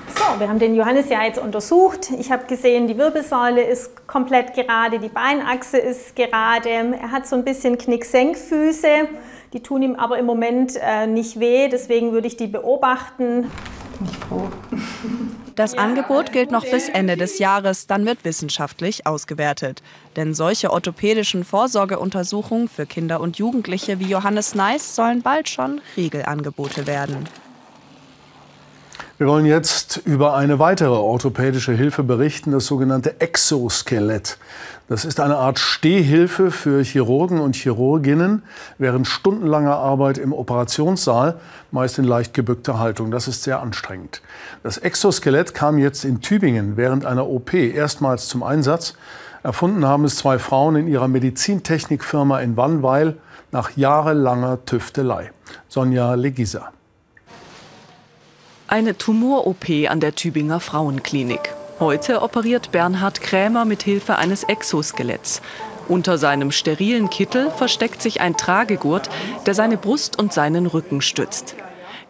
So, 0.07 0.39
wir 0.39 0.50
haben 0.50 0.60
den 0.60 0.75
Johannes 0.75 1.10
ja 1.10 1.24
jetzt 1.24 1.39
untersucht. 1.39 2.12
Ich 2.19 2.31
habe 2.31 2.45
gesehen, 2.45 2.88
die 2.88 2.98
Wirbelsäule 2.98 3.63
ist 3.63 4.07
komplett 4.07 4.53
gerade, 4.53 5.00
die 5.00 5.10
Beinachse 5.10 5.77
ist 5.77 6.15
gerade. 6.15 6.69
Er 6.69 7.12
hat 7.12 7.27
so 7.27 7.36
ein 7.36 7.43
bisschen 7.43 7.77
Knicksenkfüße. 7.77 9.07
Die 9.53 9.62
tun 9.62 9.83
ihm 9.83 9.95
aber 9.95 10.17
im 10.17 10.25
Moment 10.25 10.77
äh, 10.81 11.05
nicht 11.07 11.39
weh, 11.39 11.69
deswegen 11.69 12.12
würde 12.12 12.27
ich 12.27 12.38
die 12.38 12.48
beobachten. 12.48 13.51
Bin 14.00 14.07
ich 14.10 14.17
froh. 14.17 14.50
Das 15.55 15.77
Angebot 15.77 16.31
gilt 16.31 16.50
noch 16.50 16.65
bis 16.65 16.89
Ende 16.89 17.15
des 17.15 17.38
Jahres, 17.38 17.86
dann 17.86 18.07
wird 18.07 18.25
wissenschaftlich 18.25 19.05
ausgewertet. 19.05 19.83
Denn 20.15 20.33
solche 20.33 20.72
orthopädischen 20.72 21.43
Vorsorgeuntersuchungen 21.43 22.67
für 22.67 22.88
Kinder 22.88 23.22
und 23.22 23.38
Jugendliche 23.38 24.00
wie 24.00 24.05
Johannes 24.05 24.55
Neis 24.55 24.95
sollen 24.95 25.22
bald 25.22 25.50
schon 25.50 25.79
Regelangebote 25.95 26.88
werden. 26.88 27.29
Wir 29.24 29.30
wollen 29.30 29.46
jetzt 29.46 30.01
über 30.03 30.36
eine 30.36 30.60
weitere 30.60 30.92
orthopädische 30.92 31.72
Hilfe 31.72 32.03
berichten, 32.03 32.51
das 32.51 32.65
sogenannte 32.65 33.22
Exoskelett. 33.22 34.38
Das 34.89 35.06
ist 35.06 35.22
eine 35.22 35.38
Art 35.38 35.60
Stehhilfe 35.60 36.51
für 36.51 36.84
Chirurgen 36.84 37.39
und 37.39 37.56
Chirurginnen 37.56 38.44
während 38.80 39.08
stundenlanger 39.08 39.77
Arbeit 39.77 40.18
im 40.18 40.34
Operationssaal, 40.34 41.39
meist 41.72 42.00
in 42.00 42.03
leicht 42.03 42.34
gebückter 42.34 42.80
Haltung. 42.80 43.12
Das 43.12 43.30
ist 43.30 43.44
sehr 43.44 43.62
anstrengend. 43.62 44.22
Das 44.62 44.77
Exoskelett 44.77 45.53
kam 45.53 45.77
jetzt 45.77 46.03
in 46.03 46.20
Tübingen 46.20 46.75
während 46.75 47.06
einer 47.06 47.25
OP 47.25 47.53
erstmals 47.53 48.27
zum 48.27 48.44
Einsatz. 48.44 48.96
Erfunden 49.42 49.86
haben 49.86 50.03
es 50.03 50.18
zwei 50.18 50.38
Frauen 50.38 50.75
in 50.75 50.89
ihrer 50.89 51.08
Medizintechnikfirma 51.08 52.42
in 52.42 52.58
Wannweil 52.58 53.15
nach 53.53 53.77
jahrelanger 53.77 54.65
Tüftelei. 54.65 55.32
Sonja 55.70 56.15
Legisa. 56.15 56.74
Eine 58.74 58.98
Tumor-OP 58.98 59.88
an 59.88 60.00
der 60.00 60.15
Tübinger 60.15 60.60
Frauenklinik. 60.60 61.53
Heute 61.80 62.24
operiert 62.24 62.72
Bernhard 62.72 63.22
Krämer 63.22 63.65
mit 63.65 63.84
Hilfe 63.84 64.15
eines 64.15 64.44
Exoskeletts. 64.46 65.44
Unter 65.88 66.18
seinem 66.18 66.51
sterilen 66.51 67.12
Kittel 67.12 67.51
versteckt 67.51 68.01
sich 68.01 68.20
ein 68.20 68.36
Tragegurt, 68.36 69.12
der 69.46 69.53
seine 69.53 69.77
Brust 69.77 70.18
und 70.18 70.34
seinen 70.34 70.65
Rücken 70.65 71.01
stützt. 71.01 71.56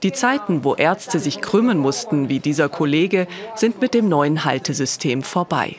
Die 0.03 0.13
Zeiten, 0.13 0.63
wo 0.63 0.73
Ärzte 0.73 1.19
sich 1.19 1.41
krümmen 1.41 1.79
mussten, 1.79 2.29
wie 2.29 2.39
dieser 2.39 2.69
Kollege, 2.69 3.27
sind 3.55 3.81
mit 3.81 3.93
dem 3.93 4.07
neuen 4.07 4.45
Haltesystem 4.45 5.21
vorbei. 5.21 5.75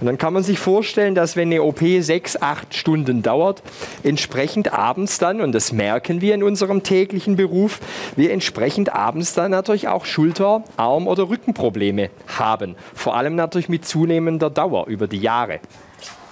Und 0.00 0.06
dann 0.06 0.18
kann 0.18 0.32
man 0.32 0.42
sich 0.42 0.58
vorstellen, 0.58 1.14
dass 1.14 1.36
wenn 1.36 1.48
eine 1.48 1.62
OP 1.62 1.80
sechs, 2.00 2.40
acht 2.40 2.74
Stunden 2.74 3.22
dauert, 3.22 3.62
entsprechend 4.02 4.72
abends 4.72 5.18
dann, 5.18 5.40
und 5.40 5.52
das 5.52 5.72
merken 5.72 6.20
wir 6.20 6.34
in 6.34 6.42
unserem 6.42 6.82
täglichen 6.82 7.36
Beruf, 7.36 7.80
wir 8.16 8.32
entsprechend 8.32 8.92
abends 8.92 9.34
dann 9.34 9.52
natürlich 9.52 9.88
auch 9.88 10.04
Schulter-, 10.04 10.64
Arm- 10.76 11.06
oder 11.06 11.28
Rückenprobleme 11.28 12.10
haben. 12.38 12.74
Vor 12.94 13.16
allem 13.16 13.36
natürlich 13.36 13.68
mit 13.68 13.84
zunehmender 13.84 14.50
Dauer 14.50 14.86
über 14.88 15.06
die 15.06 15.18
Jahre. 15.18 15.60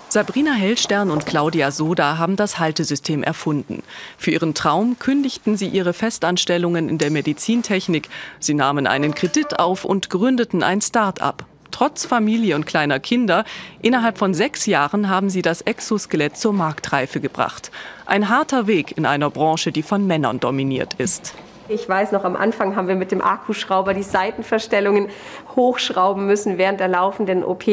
Sabrina 0.09 0.53
Hellstern 0.53 1.11
und 1.11 1.25
Claudia 1.25 1.71
Soda 1.71 2.19
haben 2.19 2.37
das 2.37 2.59
Haltesystem 2.59 3.23
erfunden. 3.23 3.83
Für 4.19 4.31
ihren 4.31 4.53
Traum 4.53 4.99
kündigten 4.99 5.57
sie 5.57 5.69
ihre 5.69 5.95
Festanstellungen 5.95 6.91
in 6.91 6.99
der 6.99 7.11
Medizintechnik. 7.11 8.11
Sie 8.39 8.53
nahmen 8.53 8.87
einen 8.87 9.15
Kredit 9.15 9.59
auf 9.59 9.87
und 9.87 10.11
gründeten 10.11 10.63
ein 10.63 10.83
Start-up 10.83 11.47
trotz 11.73 12.07
Familie 12.07 12.55
und 12.55 12.67
kleiner 12.67 13.01
Kinder. 13.01 13.45
Innerhalb 13.81 14.19
von 14.19 14.35
sechs 14.35 14.67
Jahren 14.67 15.09
haben 15.09 15.31
sie 15.31 15.43
das 15.43 15.63
Exoskelett 15.63 16.37
zur 16.37 16.53
Marktreife 16.53 17.21
gebracht. 17.21 17.73
Ein 18.07 18.29
harter 18.29 18.69
Weg 18.69 18.97
in 18.97 19.07
einer 19.07 19.31
Branche, 19.31 19.73
die 19.73 19.83
von 19.83 20.07
Männern 20.07 20.39
dominiert 20.39 20.95
ist. 20.95 21.35
Ich 21.69 21.89
weiß 21.89 22.13
noch, 22.13 22.25
am 22.25 22.37
Anfang 22.37 22.77
haben 22.77 22.89
wir 22.89 22.97
mit 22.97 23.13
dem 23.13 23.23
Akkuschrauber 23.23 23.95
die 23.95 24.03
Seitenverstellungen 24.03 25.09
hochschrauben 25.57 26.27
müssen 26.27 26.59
während 26.59 26.81
der 26.81 26.89
laufenden 26.89 27.45
OP. 27.45 27.65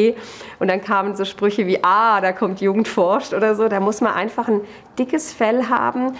Und 0.60 0.68
dann 0.70 0.82
kamen 0.82 1.16
so 1.16 1.26
Sprüche 1.26 1.68
wie, 1.68 1.84
ah, 1.84 2.22
da 2.22 2.32
kommt 2.32 2.62
Jugend 2.62 2.88
forscht 2.88 3.34
oder 3.34 3.56
so. 3.56 3.68
Da 3.68 3.80
muss 3.80 4.00
man 4.00 4.14
einfach 4.14 4.48
ein 4.48 4.62
dickes 4.98 5.34
Fell 5.34 5.66
haben. 5.70 6.16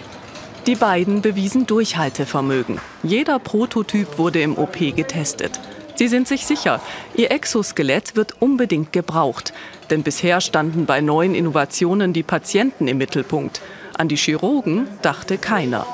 Die 0.66 0.74
beiden 0.74 1.22
bewiesen 1.22 1.66
Durchhaltevermögen. 1.66 2.80
Jeder 3.02 3.38
Prototyp 3.38 4.18
wurde 4.18 4.42
im 4.42 4.58
OP 4.58 4.78
getestet. 4.94 5.58
Sie 6.00 6.08
sind 6.08 6.26
sich 6.26 6.46
sicher, 6.46 6.80
ihr 7.14 7.30
Exoskelett 7.30 8.16
wird 8.16 8.40
unbedingt 8.40 8.90
gebraucht. 8.90 9.52
Denn 9.90 10.02
bisher 10.02 10.40
standen 10.40 10.86
bei 10.86 11.02
neuen 11.02 11.34
Innovationen 11.34 12.14
die 12.14 12.22
Patienten 12.22 12.88
im 12.88 12.96
Mittelpunkt. 12.96 13.60
An 13.98 14.08
die 14.08 14.16
Chirurgen 14.16 14.88
dachte 15.02 15.36
keiner. 15.36 15.86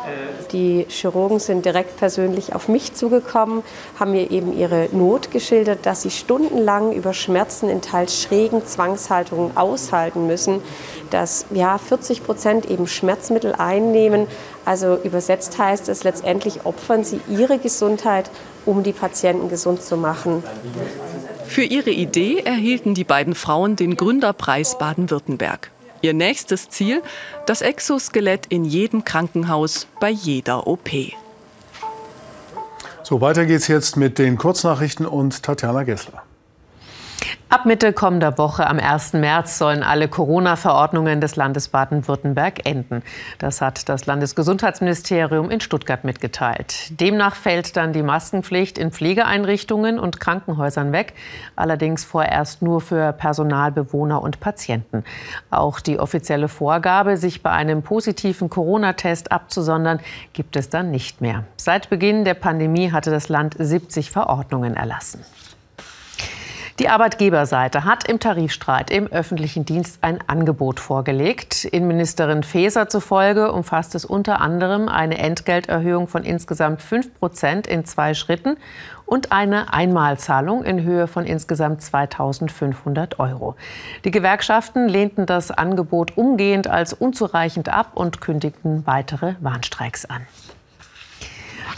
Die 0.52 0.86
Chirurgen 0.88 1.40
sind 1.40 1.64
direkt 1.64 1.96
persönlich 1.96 2.54
auf 2.54 2.68
mich 2.68 2.94
zugekommen, 2.94 3.64
haben 3.98 4.12
mir 4.12 4.30
eben 4.30 4.56
ihre 4.56 4.88
Not 4.92 5.32
geschildert, 5.32 5.84
dass 5.86 6.02
sie 6.02 6.12
stundenlang 6.12 6.92
über 6.92 7.12
Schmerzen 7.12 7.68
in 7.68 7.82
teils 7.82 8.22
schrägen 8.22 8.64
Zwangshaltungen 8.64 9.56
aushalten 9.56 10.28
müssen, 10.28 10.62
dass 11.10 11.46
ja 11.50 11.78
40 11.78 12.22
Prozent 12.22 12.66
eben 12.66 12.86
Schmerzmittel 12.86 13.56
einnehmen. 13.56 14.28
Also 14.64 15.00
übersetzt 15.02 15.58
heißt 15.58 15.88
es, 15.88 16.04
letztendlich 16.04 16.64
opfern 16.64 17.02
sie 17.02 17.20
ihre 17.28 17.58
Gesundheit 17.58 18.30
um 18.66 18.82
die 18.82 18.92
Patienten 18.92 19.48
gesund 19.48 19.80
zu 19.80 19.96
machen. 19.96 20.42
Für 21.46 21.62
ihre 21.62 21.90
Idee 21.90 22.40
erhielten 22.40 22.94
die 22.94 23.04
beiden 23.04 23.34
Frauen 23.34 23.76
den 23.76 23.96
Gründerpreis 23.96 24.78
Baden-Württemberg. 24.78 25.70
Ihr 26.02 26.12
nächstes 26.12 26.68
Ziel, 26.68 27.02
das 27.46 27.62
Exoskelett 27.62 28.46
in 28.46 28.64
jedem 28.64 29.04
Krankenhaus 29.04 29.86
bei 30.00 30.10
jeder 30.10 30.66
OP. 30.66 30.90
So, 33.02 33.20
weiter 33.20 33.46
geht's 33.46 33.68
jetzt 33.68 33.96
mit 33.96 34.18
den 34.18 34.36
Kurznachrichten 34.36 35.06
und 35.06 35.42
Tatjana 35.42 35.84
Gessler. 35.84 36.25
Ab 37.48 37.64
Mitte 37.64 37.92
kommender 37.92 38.38
Woche 38.38 38.66
am 38.66 38.80
1. 38.80 39.12
März 39.12 39.56
sollen 39.56 39.84
alle 39.84 40.08
Corona-Verordnungen 40.08 41.20
des 41.20 41.36
Landes 41.36 41.68
Baden-Württemberg 41.68 42.66
enden. 42.66 43.02
Das 43.38 43.60
hat 43.60 43.88
das 43.88 44.04
Landesgesundheitsministerium 44.04 45.50
in 45.50 45.60
Stuttgart 45.60 46.02
mitgeteilt. 46.02 47.00
Demnach 47.00 47.36
fällt 47.36 47.76
dann 47.76 47.92
die 47.92 48.02
Maskenpflicht 48.02 48.78
in 48.78 48.90
Pflegeeinrichtungen 48.90 50.00
und 50.00 50.18
Krankenhäusern 50.18 50.90
weg, 50.90 51.14
allerdings 51.54 52.04
vorerst 52.04 52.62
nur 52.62 52.80
für 52.80 53.12
Personalbewohner 53.12 54.20
und 54.20 54.40
Patienten. 54.40 55.04
Auch 55.48 55.78
die 55.78 56.00
offizielle 56.00 56.48
Vorgabe, 56.48 57.16
sich 57.16 57.44
bei 57.44 57.52
einem 57.52 57.82
positiven 57.82 58.50
Corona-Test 58.50 59.30
abzusondern, 59.30 60.00
gibt 60.32 60.56
es 60.56 60.68
dann 60.68 60.90
nicht 60.90 61.20
mehr. 61.20 61.44
Seit 61.56 61.90
Beginn 61.90 62.24
der 62.24 62.34
Pandemie 62.34 62.90
hatte 62.90 63.12
das 63.12 63.28
Land 63.28 63.54
70 63.56 64.10
Verordnungen 64.10 64.74
erlassen. 64.74 65.24
Die 66.78 66.90
Arbeitgeberseite 66.90 67.86
hat 67.86 68.06
im 68.06 68.20
Tarifstreit 68.20 68.90
im 68.90 69.06
öffentlichen 69.06 69.64
Dienst 69.64 70.00
ein 70.02 70.18
Angebot 70.26 70.78
vorgelegt. 70.78 71.64
Innenministerin 71.64 72.42
Faeser 72.42 72.90
zufolge 72.90 73.50
umfasst 73.50 73.94
es 73.94 74.04
unter 74.04 74.42
anderem 74.42 74.90
eine 74.90 75.16
Entgelterhöhung 75.16 76.06
von 76.06 76.22
insgesamt 76.22 76.82
5 76.82 77.14
Prozent 77.14 77.66
in 77.66 77.86
zwei 77.86 78.12
Schritten 78.12 78.58
und 79.06 79.32
eine 79.32 79.72
Einmalzahlung 79.72 80.64
in 80.64 80.82
Höhe 80.82 81.06
von 81.06 81.24
insgesamt 81.24 81.80
2.500 81.80 83.18
Euro. 83.20 83.56
Die 84.04 84.10
Gewerkschaften 84.10 84.86
lehnten 84.86 85.24
das 85.24 85.50
Angebot 85.50 86.18
umgehend 86.18 86.68
als 86.68 86.92
unzureichend 86.92 87.70
ab 87.70 87.92
und 87.94 88.20
kündigten 88.20 88.86
weitere 88.86 89.36
Warnstreiks 89.40 90.04
an. 90.04 90.26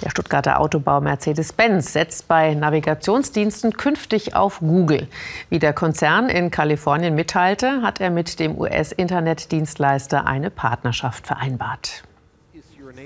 Der 0.02 0.11
Stuttgarter 0.11 0.61
Autobau 0.61 1.00
Mercedes-Benz 1.00 1.93
setzt 1.93 2.28
bei 2.28 2.55
Navigationsdiensten 2.55 3.73
künftig 3.73 4.37
auf 4.37 4.61
Google. 4.61 5.09
Wie 5.50 5.59
der 5.59 5.73
Konzern 5.73 6.28
in 6.28 6.50
Kalifornien 6.50 7.14
mitteilte, 7.14 7.83
hat 7.83 8.00
er 8.00 8.11
mit 8.11 8.38
dem 8.38 8.57
US-Internetdienstleister 8.57 10.26
eine 10.26 10.50
Partnerschaft 10.50 11.26
vereinbart. 11.26 12.05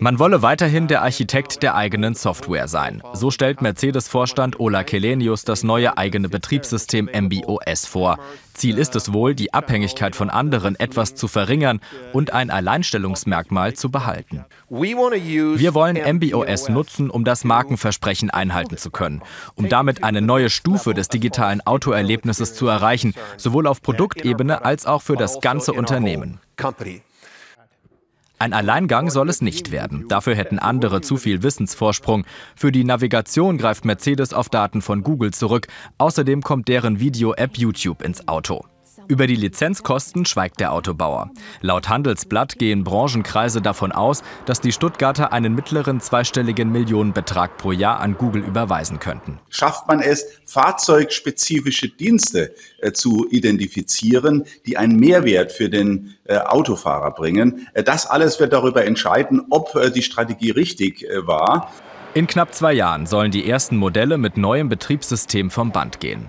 Man 0.03 0.19
wolle 0.19 0.43
weiterhin 0.43 0.89
der 0.89 1.03
Architekt 1.03 1.63
der 1.63 1.77
eigenen 1.77 2.15
Software 2.15 2.67
sein. 2.67 3.05
So 3.13 3.31
stellt 3.31 3.63
Mercedes-Vorstand 3.63 4.59
Ola 4.59 4.83
Kelenius 4.83 5.45
das 5.45 5.63
neue 5.63 5.97
eigene 5.97 6.29
Betriebssystem 6.29 7.09
MBOS 7.09 7.87
vor. 7.87 8.19
Ziel 8.53 8.79
ist 8.79 8.97
es 8.97 9.13
wohl, 9.13 9.37
die 9.37 9.55
Abhängigkeit 9.55 10.17
von 10.17 10.29
anderen 10.29 10.75
etwas 10.75 11.15
zu 11.15 11.29
verringern 11.29 11.81
und 12.13 12.33
ein 12.33 12.51
Alleinstellungsmerkmal 12.51 13.75
zu 13.75 13.93
behalten. 13.93 14.45
Wir 14.69 15.73
wollen 15.73 16.17
MBOS 16.17 16.69
nutzen, 16.69 17.09
um 17.09 17.25
das 17.25 17.45
Markenversprechen 17.45 18.29
einhalten 18.29 18.79
zu 18.79 18.91
können, 18.91 19.23
um 19.55 19.69
damit 19.69 20.03
eine 20.03 20.21
neue 20.21 20.51
Stufe 20.51 20.95
des 20.95 21.11
digitalen 21.11 21.61
Autoerlebnisses 21.61 22.55
zu 22.55 22.67
erreichen, 22.67 23.15
sowohl 23.37 23.69
auf 23.69 23.81
Produktebene 23.83 24.65
als 24.65 24.85
auch 24.85 25.03
für 25.03 25.15
das 25.15 25.41
ganze 25.41 25.73
Unternehmen. 25.73 26.41
Ein 28.43 28.55
Alleingang 28.55 29.09
soll 29.09 29.29
es 29.29 29.41
nicht 29.41 29.71
werden. 29.71 30.09
Dafür 30.09 30.35
hätten 30.35 30.59
andere 30.59 31.01
zu 31.01 31.17
viel 31.17 31.45
Wissensvorsprung. 31.45 32.25
Für 32.57 32.73
die 32.73 32.83
Navigation 32.83 33.57
greift 33.57 33.85
Mercedes 33.85 34.35
auf 34.35 34.49
Daten 34.49 34.83
von 34.83 35.05
Google 35.05 35.33
zurück. 35.33 35.69
Außerdem 35.99 36.43
kommt 36.43 36.67
deren 36.67 36.99
Video-App 36.99 37.57
YouTube 37.57 38.03
ins 38.03 38.27
Auto. 38.27 38.65
Über 39.09 39.27
die 39.27 39.37
Lizenzkosten 39.37 40.25
schweigt 40.25 40.61
der 40.61 40.73
Autobauer. 40.73 41.31
Laut 41.61 41.89
Handelsblatt 41.89 42.59
gehen 42.59 42.85
Branchenkreise 42.85 43.61
davon 43.61 43.93
aus, 43.93 44.23
dass 44.47 44.61
die 44.61 44.73
Stuttgarter 44.73 45.33
einen 45.33 45.55
mittleren 45.55 46.01
zweistelligen 46.01 46.71
Millionenbetrag 46.71 47.57
pro 47.57 47.73
Jahr 47.73 48.01
an 48.01 48.17
Google 48.17 48.43
überweisen 48.43 48.99
könnten. 48.99 49.41
Schafft 49.49 49.89
man 49.89 50.01
es, 50.01 50.25
fahrzeugspezifische 50.45 51.89
Dienste 51.89 52.55
äh, 52.79 52.93
zu 52.93 53.29
identifizieren, 53.31 54.45
die 54.67 54.77
einen 54.77 54.97
Mehrwert 54.97 55.53
für 55.53 55.69
den 55.69 56.15
äh, 56.25 56.39
Autofahrer 56.39 57.11
bringen? 57.11 57.69
Äh, 57.75 57.83
das 57.83 58.07
alles 58.07 58.41
wird 58.41 58.53
darüber 58.53 58.85
entscheiden, 58.85 59.47
ob 59.51 59.75
äh, 59.75 59.91
die 59.91 60.03
Strategie 60.03 60.51
richtig 60.51 61.05
äh, 61.05 61.27
war. 61.27 61.73
In 62.15 62.27
knapp 62.27 62.55
zwei 62.55 62.75
Jahren 62.75 63.07
sollen 63.07 63.31
die 63.31 63.49
ersten 63.49 63.77
Modelle 63.77 64.19
mit 64.19 64.37
neuem 64.37 64.69
Betriebssystem 64.69 65.51
vom 65.51 65.73
Band 65.73 65.99
gehen. 65.99 66.29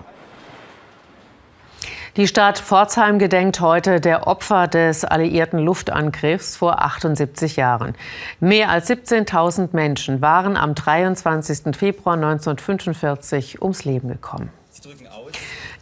Die 2.16 2.28
Stadt 2.28 2.60
Pforzheim 2.60 3.18
gedenkt 3.18 3.58
heute 3.58 4.00
der 4.00 4.28
Opfer 4.28 4.68
des 4.68 5.04
alliierten 5.04 5.58
Luftangriffs 5.58 6.56
vor 6.56 6.80
78 6.80 7.56
Jahren. 7.56 7.96
Mehr 8.38 8.68
als 8.68 8.88
17.000 8.88 9.70
Menschen 9.72 10.22
waren 10.22 10.56
am 10.56 10.76
23. 10.76 11.76
Februar 11.76 12.14
1945 12.14 13.60
ums 13.62 13.84
Leben 13.84 14.06
gekommen. 14.06 14.50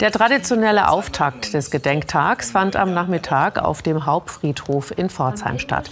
Der 0.01 0.11
traditionelle 0.11 0.89
Auftakt 0.89 1.53
des 1.53 1.71
Gedenktags 1.71 2.53
fand 2.53 2.77
am 2.77 2.95
Nachmittag 2.95 3.59
auf 3.59 3.83
dem 3.83 4.07
Hauptfriedhof 4.07 4.97
in 4.97 5.11
Pforzheim 5.11 5.59
statt. 5.59 5.91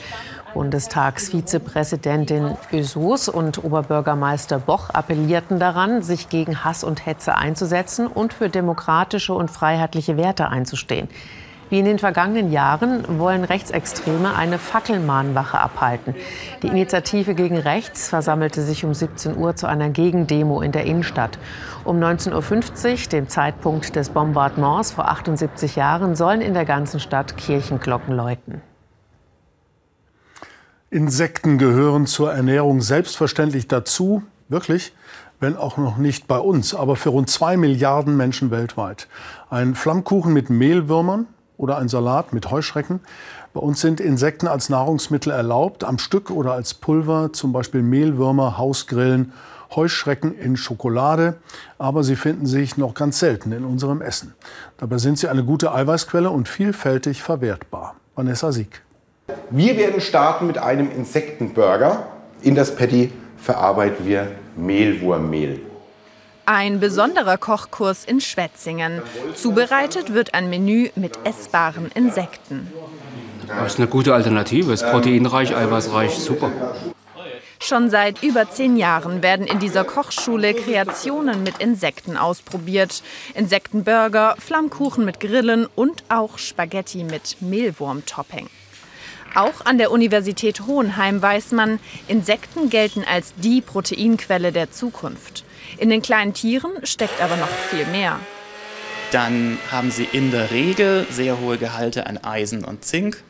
Bundestagsvizepräsidentin 0.55 2.57
Ösus 2.73 3.29
und 3.29 3.63
Oberbürgermeister 3.63 4.59
Boch 4.59 4.91
appellierten 4.91 5.59
daran, 5.59 6.03
sich 6.03 6.29
gegen 6.29 6.65
Hass 6.65 6.85
und 6.85 7.07
Hetze 7.07 7.37
einzusetzen 7.37 8.07
und 8.07 8.33
für 8.33 8.49
demokratische 8.49 9.35
und 9.35 9.51
freiheitliche 9.51 10.17
Werte 10.17 10.49
einzustehen. 10.49 11.09
Wie 11.71 11.79
in 11.79 11.85
den 11.85 12.01
vergangenen 12.01 12.51
Jahren 12.51 13.21
wollen 13.21 13.45
Rechtsextreme 13.45 14.35
eine 14.35 14.59
Fackelmahnwache 14.59 15.59
abhalten. 15.59 16.17
Die 16.65 16.67
Initiative 16.67 17.37
gegen 17.37 17.57
Rechts 17.57 18.09
versammelte 18.09 18.63
sich 18.63 18.85
um 18.85 18.93
17 18.93 19.37
Uhr 19.37 19.55
zu 19.55 19.69
einer 19.69 19.89
Gegendemo 19.89 20.63
in 20.63 20.73
der 20.73 20.85
Innenstadt. 20.85 21.39
Um 21.85 22.01
19.50 22.01 22.91
Uhr, 22.91 23.09
dem 23.11 23.29
Zeitpunkt 23.29 23.95
des 23.95 24.11
Bombardements 24.11 24.91
vor 24.91 25.09
78 25.09 25.77
Jahren, 25.77 26.17
sollen 26.17 26.41
in 26.41 26.55
der 26.55 26.65
ganzen 26.65 26.99
Stadt 26.99 27.37
Kirchenglocken 27.37 28.17
läuten. 28.17 28.63
Insekten 30.93 31.57
gehören 31.57 32.07
zur 32.07 32.33
Ernährung 32.33 32.81
selbstverständlich 32.81 33.69
dazu, 33.69 34.25
wirklich, 34.49 34.93
wenn 35.39 35.57
auch 35.57 35.77
noch 35.77 35.99
nicht 35.99 36.27
bei 36.27 36.39
uns, 36.39 36.75
aber 36.75 36.97
für 36.97 37.11
rund 37.11 37.31
zwei 37.31 37.57
Milliarden 37.57 38.17
Menschen 38.17 38.51
weltweit. 38.51 39.07
Ein 39.51 39.77
Flammkuchen 39.77 40.33
mit 40.33 40.51
Mehlwürmern 40.51 41.29
oder 41.57 41.79
ein 41.79 41.89
Salat 41.89 42.33
mit 42.33 42.51
Heuschrecken. 42.51 42.99
Bei 43.55 43.61
uns 43.61 43.81
sind 43.81 44.01
Insekten 44.01 44.49
als 44.49 44.69
Nahrungsmittel 44.69 45.33
erlaubt, 45.33 45.85
am 45.85 45.99
Stück 45.99 46.29
oder 46.29 46.55
als 46.55 46.75
Pulver, 46.75 47.33
zum 47.33 47.53
Beispiel 47.53 47.83
Mehlwürmer, 47.83 48.59
Hausgrillen, 48.59 49.33
Heuschrecken 49.77 50.37
in 50.37 50.57
Schokolade, 50.57 51.37
aber 51.79 52.03
sie 52.03 52.17
finden 52.17 52.47
sich 52.47 52.77
noch 52.77 52.95
ganz 52.95 53.21
selten 53.21 53.53
in 53.53 53.65
unserem 53.65 54.03
Essen. 54.03 54.35
Dabei 54.79 54.99
sind 54.99 55.19
sie 55.19 55.29
eine 55.29 55.45
gute 55.45 55.73
Eiweißquelle 55.73 56.31
und 56.31 56.49
vielfältig 56.49 57.23
verwertbar. 57.23 57.95
Vanessa 58.17 58.51
Sieg. 58.51 58.83
Wir 59.51 59.77
werden 59.77 60.01
starten 60.01 60.47
mit 60.47 60.59
einem 60.59 60.91
Insektenburger. 60.91 62.07
In 62.43 62.55
das 62.55 62.75
Patty 62.75 63.13
verarbeiten 63.37 64.07
wir 64.07 64.33
Mehlwurmmehl. 64.57 65.61
Ein 66.47 66.81
besonderer 66.81 67.39
Kochkurs 67.39 68.05
in 68.05 68.21
Schwetzingen. 68.21 69.03
Zubereitet 69.35 70.15
wird 70.15 70.35
ein 70.35 70.51
Menü 70.51 70.91
mit 70.97 71.19
essbaren 71.25 71.91
Insekten. 71.95 72.73
Das 73.47 73.75
ist 73.75 73.79
eine 73.79 73.89
gute 73.89 74.15
Alternative. 74.15 74.73
Ist 74.73 74.85
proteinreich, 74.85 75.55
eiweißreich, 75.55 76.19
super. 76.19 76.51
Schon 77.63 77.91
seit 77.91 78.23
über 78.23 78.51
zehn 78.51 78.77
Jahren 78.77 79.23
werden 79.23 79.47
in 79.47 79.59
dieser 79.59 79.85
Kochschule 79.85 80.55
Kreationen 80.55 81.43
mit 81.43 81.59
Insekten 81.59 82.17
ausprobiert. 82.17 83.03
Insektenburger, 83.35 84.35
Flammkuchen 84.39 85.05
mit 85.05 85.21
Grillen 85.21 85.67
und 85.77 86.03
auch 86.09 86.39
Spaghetti 86.39 87.05
mit 87.05 87.37
Mehlwurmtopping. 87.41 88.49
Auch 89.35 89.65
an 89.65 89.79
der 89.79 89.93
Universität 89.93 90.67
Hohenheim 90.67 91.23
weiß 91.23 91.53
man, 91.53 91.79
Insekten 92.09 92.69
gelten 92.69 93.05
als 93.09 93.33
die 93.37 93.61
Proteinquelle 93.61 94.51
der 94.51 94.73
Zukunft. 94.73 95.45
In 95.79 95.89
den 95.89 96.03
kleinen 96.03 96.35
Tieren 96.35 96.73
steckt 96.85 97.21
aber 97.23 97.37
noch 97.37 97.49
viel 97.49 97.87
mehr. 97.87 98.19
Dann 99.13 99.59
haben 99.71 99.91
sie 99.91 100.09
in 100.13 100.31
der 100.31 100.51
Regel 100.51 101.07
sehr 101.11 101.41
hohe 101.41 101.59
Gehalte 101.59 102.07
an 102.07 102.19
Eisen 102.19 102.65
und 102.65 102.85
Zink 102.85 103.23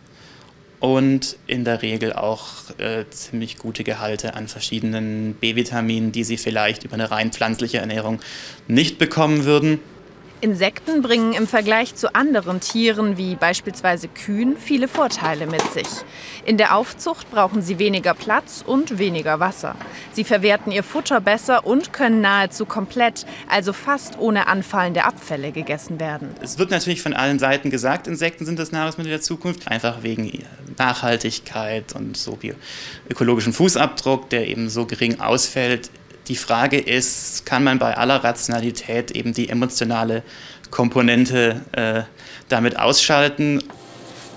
und 0.79 1.37
in 1.47 1.65
der 1.65 1.83
Regel 1.83 2.15
auch 2.15 2.49
äh, 2.79 3.05
ziemlich 3.11 3.59
gute 3.59 3.85
Gehalte 3.85 4.35
an 4.35 4.49
verschiedenen 4.49 5.35
B-Vitaminen, 5.35 6.13
die 6.13 6.25
sie 6.25 6.39
vielleicht 6.39 6.85
über 6.85 6.95
eine 6.95 7.11
rein 7.11 7.33
pflanzliche 7.33 7.79
Ernährung 7.79 8.21
nicht 8.67 8.99
bekommen 8.99 9.45
würden. 9.45 9.81
Insekten 10.41 11.03
bringen 11.03 11.35
im 11.35 11.47
Vergleich 11.47 11.95
zu 11.95 12.15
anderen 12.15 12.61
Tieren 12.61 13.19
wie 13.19 13.35
beispielsweise 13.35 14.09
Kühen 14.09 14.57
viele 14.57 14.89
Vorteile 14.89 15.47
mit 15.47 15.63
sich. 15.73 15.87
In 16.47 16.57
der 16.57 16.77
Aufzucht 16.77 17.31
brauchen 17.31 17.61
sie 17.61 17.79
weniger 17.79 18.15
Platz 18.15 18.65
und 18.67 18.99
weniger 18.99 19.39
Wasser. 19.39 19.77
Sie 20.13 20.25
verwerten 20.25 20.73
ihr 20.73 20.83
Futter 20.83 21.21
besser 21.21 21.67
und 21.67 21.93
können 21.93 22.21
nahezu 22.21 22.65
komplett, 22.65 23.27
also 23.49 23.73
fast 23.73 24.19
ohne 24.19 24.47
Anfallen 24.47 24.95
der 24.95 25.07
Abfälle 25.07 25.53
gegessen 25.53 26.01
werden. 26.01 26.31
Es 26.41 26.59
wird 26.59 26.71
natürlich 26.71 27.03
von 27.03 27.13
allen 27.13 27.39
Seiten 27.39 27.71
gesagt, 27.71 28.07
Insekten 28.07 28.47
sind 28.47 28.59
das 28.59 28.73
Nahrungsmittel 28.73 29.11
der 29.11 29.21
Zukunft, 29.21 29.69
einfach 29.69 30.03
wegen 30.03 30.45
Nachhaltigkeit 30.79 31.95
und 31.95 32.17
so 32.17 32.39
ökologischen 33.11 33.53
Fußabdruck, 33.53 34.31
der 34.31 34.49
eben 34.49 34.71
so 34.71 34.87
gering 34.87 35.21
ausfällt 35.21 35.91
die 36.31 36.37
Frage 36.37 36.79
ist, 36.79 37.45
kann 37.45 37.65
man 37.65 37.81
bei 37.81 37.97
aller 37.97 38.23
Rationalität 38.23 39.11
eben 39.11 39.35
die 39.35 39.49
emotionale 39.49 40.23
Komponente 40.71 41.61
äh, 41.73 42.03
damit 42.49 42.79
ausschalten. 42.79 43.65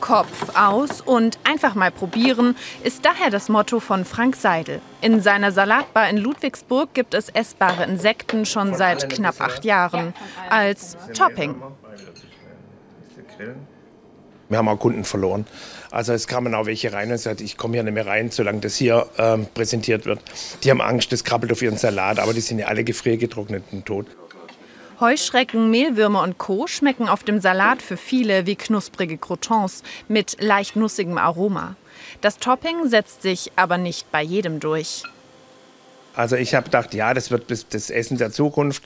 Kopf 0.02 0.58
aus 0.58 1.02
und 1.02 1.38
einfach 1.44 1.76
mal 1.76 1.92
probieren 1.92 2.56
ist 2.84 3.06
daher 3.06 3.30
das 3.30 3.48
Motto 3.48 3.80
von 3.80 4.06
Frank 4.06 4.36
Seidel. 4.36 4.82
In 5.02 5.22
seiner 5.22 5.52
Salatbar 5.52 6.10
in 6.10 6.18
Ludwigsburg 6.18 6.96
gibt 6.96 7.14
es 7.14 7.30
essbare 7.30 7.84
Insekten 7.84 8.48
schon 8.48 8.74
seit 8.74 9.08
knapp 9.12 9.40
acht 9.40 9.64
Jahren 9.64 10.16
als 10.50 10.98
Topping. 11.16 11.56
Wir 14.50 14.58
haben 14.58 14.68
auch 14.68 14.80
Kunden 14.80 15.04
verloren. 15.04 15.46
Also 15.94 16.12
es 16.12 16.26
kamen 16.26 16.56
auch 16.56 16.66
welche 16.66 16.92
rein 16.92 17.12
und 17.12 17.20
sagten, 17.20 17.44
ich 17.44 17.56
komme 17.56 17.76
hier 17.76 17.84
nicht 17.84 17.94
mehr 17.94 18.08
rein, 18.08 18.32
solange 18.32 18.62
das 18.62 18.76
hier 18.76 19.06
ähm, 19.20 19.46
präsentiert 19.54 20.08
wird. 20.08 20.20
Die 20.64 20.72
haben 20.72 20.82
Angst, 20.82 21.12
das 21.12 21.24
krabbelt 21.24 21.52
auf 21.52 21.62
ihren 21.62 21.78
Salat, 21.78 22.18
aber 22.18 22.34
die 22.34 22.42
sind 22.42 22.58
ja 22.58 22.66
alle 22.66 22.84
gefriergetrocknet 22.84 23.64
und 23.72 23.86
tot. 23.86 24.08
Heuschrecken, 25.00 25.70
Mehlwürmer 25.70 26.24
und 26.24 26.40
Co. 26.40 26.66
schmecken 26.66 27.08
auf 27.08 27.24
dem 27.24 27.40
Salat 27.40 27.84
für 27.84 27.96
viele 27.96 28.48
wie 28.48 28.56
knusprige 28.56 29.20
Croutons 29.20 29.84
mit 30.08 30.42
leicht 30.42 30.76
nussigem 30.76 31.20
Aroma. 31.20 31.76
Das 32.22 32.38
Topping 32.38 32.88
setzt 32.88 33.22
sich 33.22 33.52
aber 33.56 33.78
nicht 33.78 34.12
bei 34.12 34.24
jedem 34.24 34.60
durch. 34.60 35.04
Also 36.16 36.38
ich 36.38 36.56
habe 36.56 36.66
gedacht, 36.66 36.96
ja, 36.96 37.14
das 37.14 37.30
wird 37.30 37.52
das 37.52 37.92
Essen 37.92 38.18
der 38.18 38.32
Zukunft. 38.32 38.82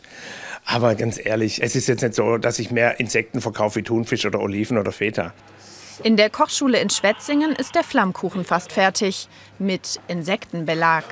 Aber 0.66 0.96
ganz 0.96 1.18
ehrlich, 1.24 1.64
es 1.64 1.74
ist 1.78 1.88
jetzt 1.88 2.02
nicht 2.02 2.16
so, 2.16 2.38
dass 2.38 2.60
ich 2.60 2.70
mehr 2.70 3.00
Insekten 3.00 3.40
verkaufe 3.40 3.80
wie 3.80 3.84
Thunfisch 3.84 4.26
oder 4.26 4.42
Oliven 4.42 4.78
oder 4.78 4.92
Feta. 4.92 5.34
In 6.04 6.16
der 6.16 6.30
Kochschule 6.30 6.80
in 6.80 6.90
Schwetzingen 6.90 7.54
ist 7.54 7.76
der 7.76 7.84
Flammkuchen 7.84 8.46
fast 8.46 8.72
fertig 8.72 9.28
mit 9.58 10.00
Insektenbelag. 10.08 11.04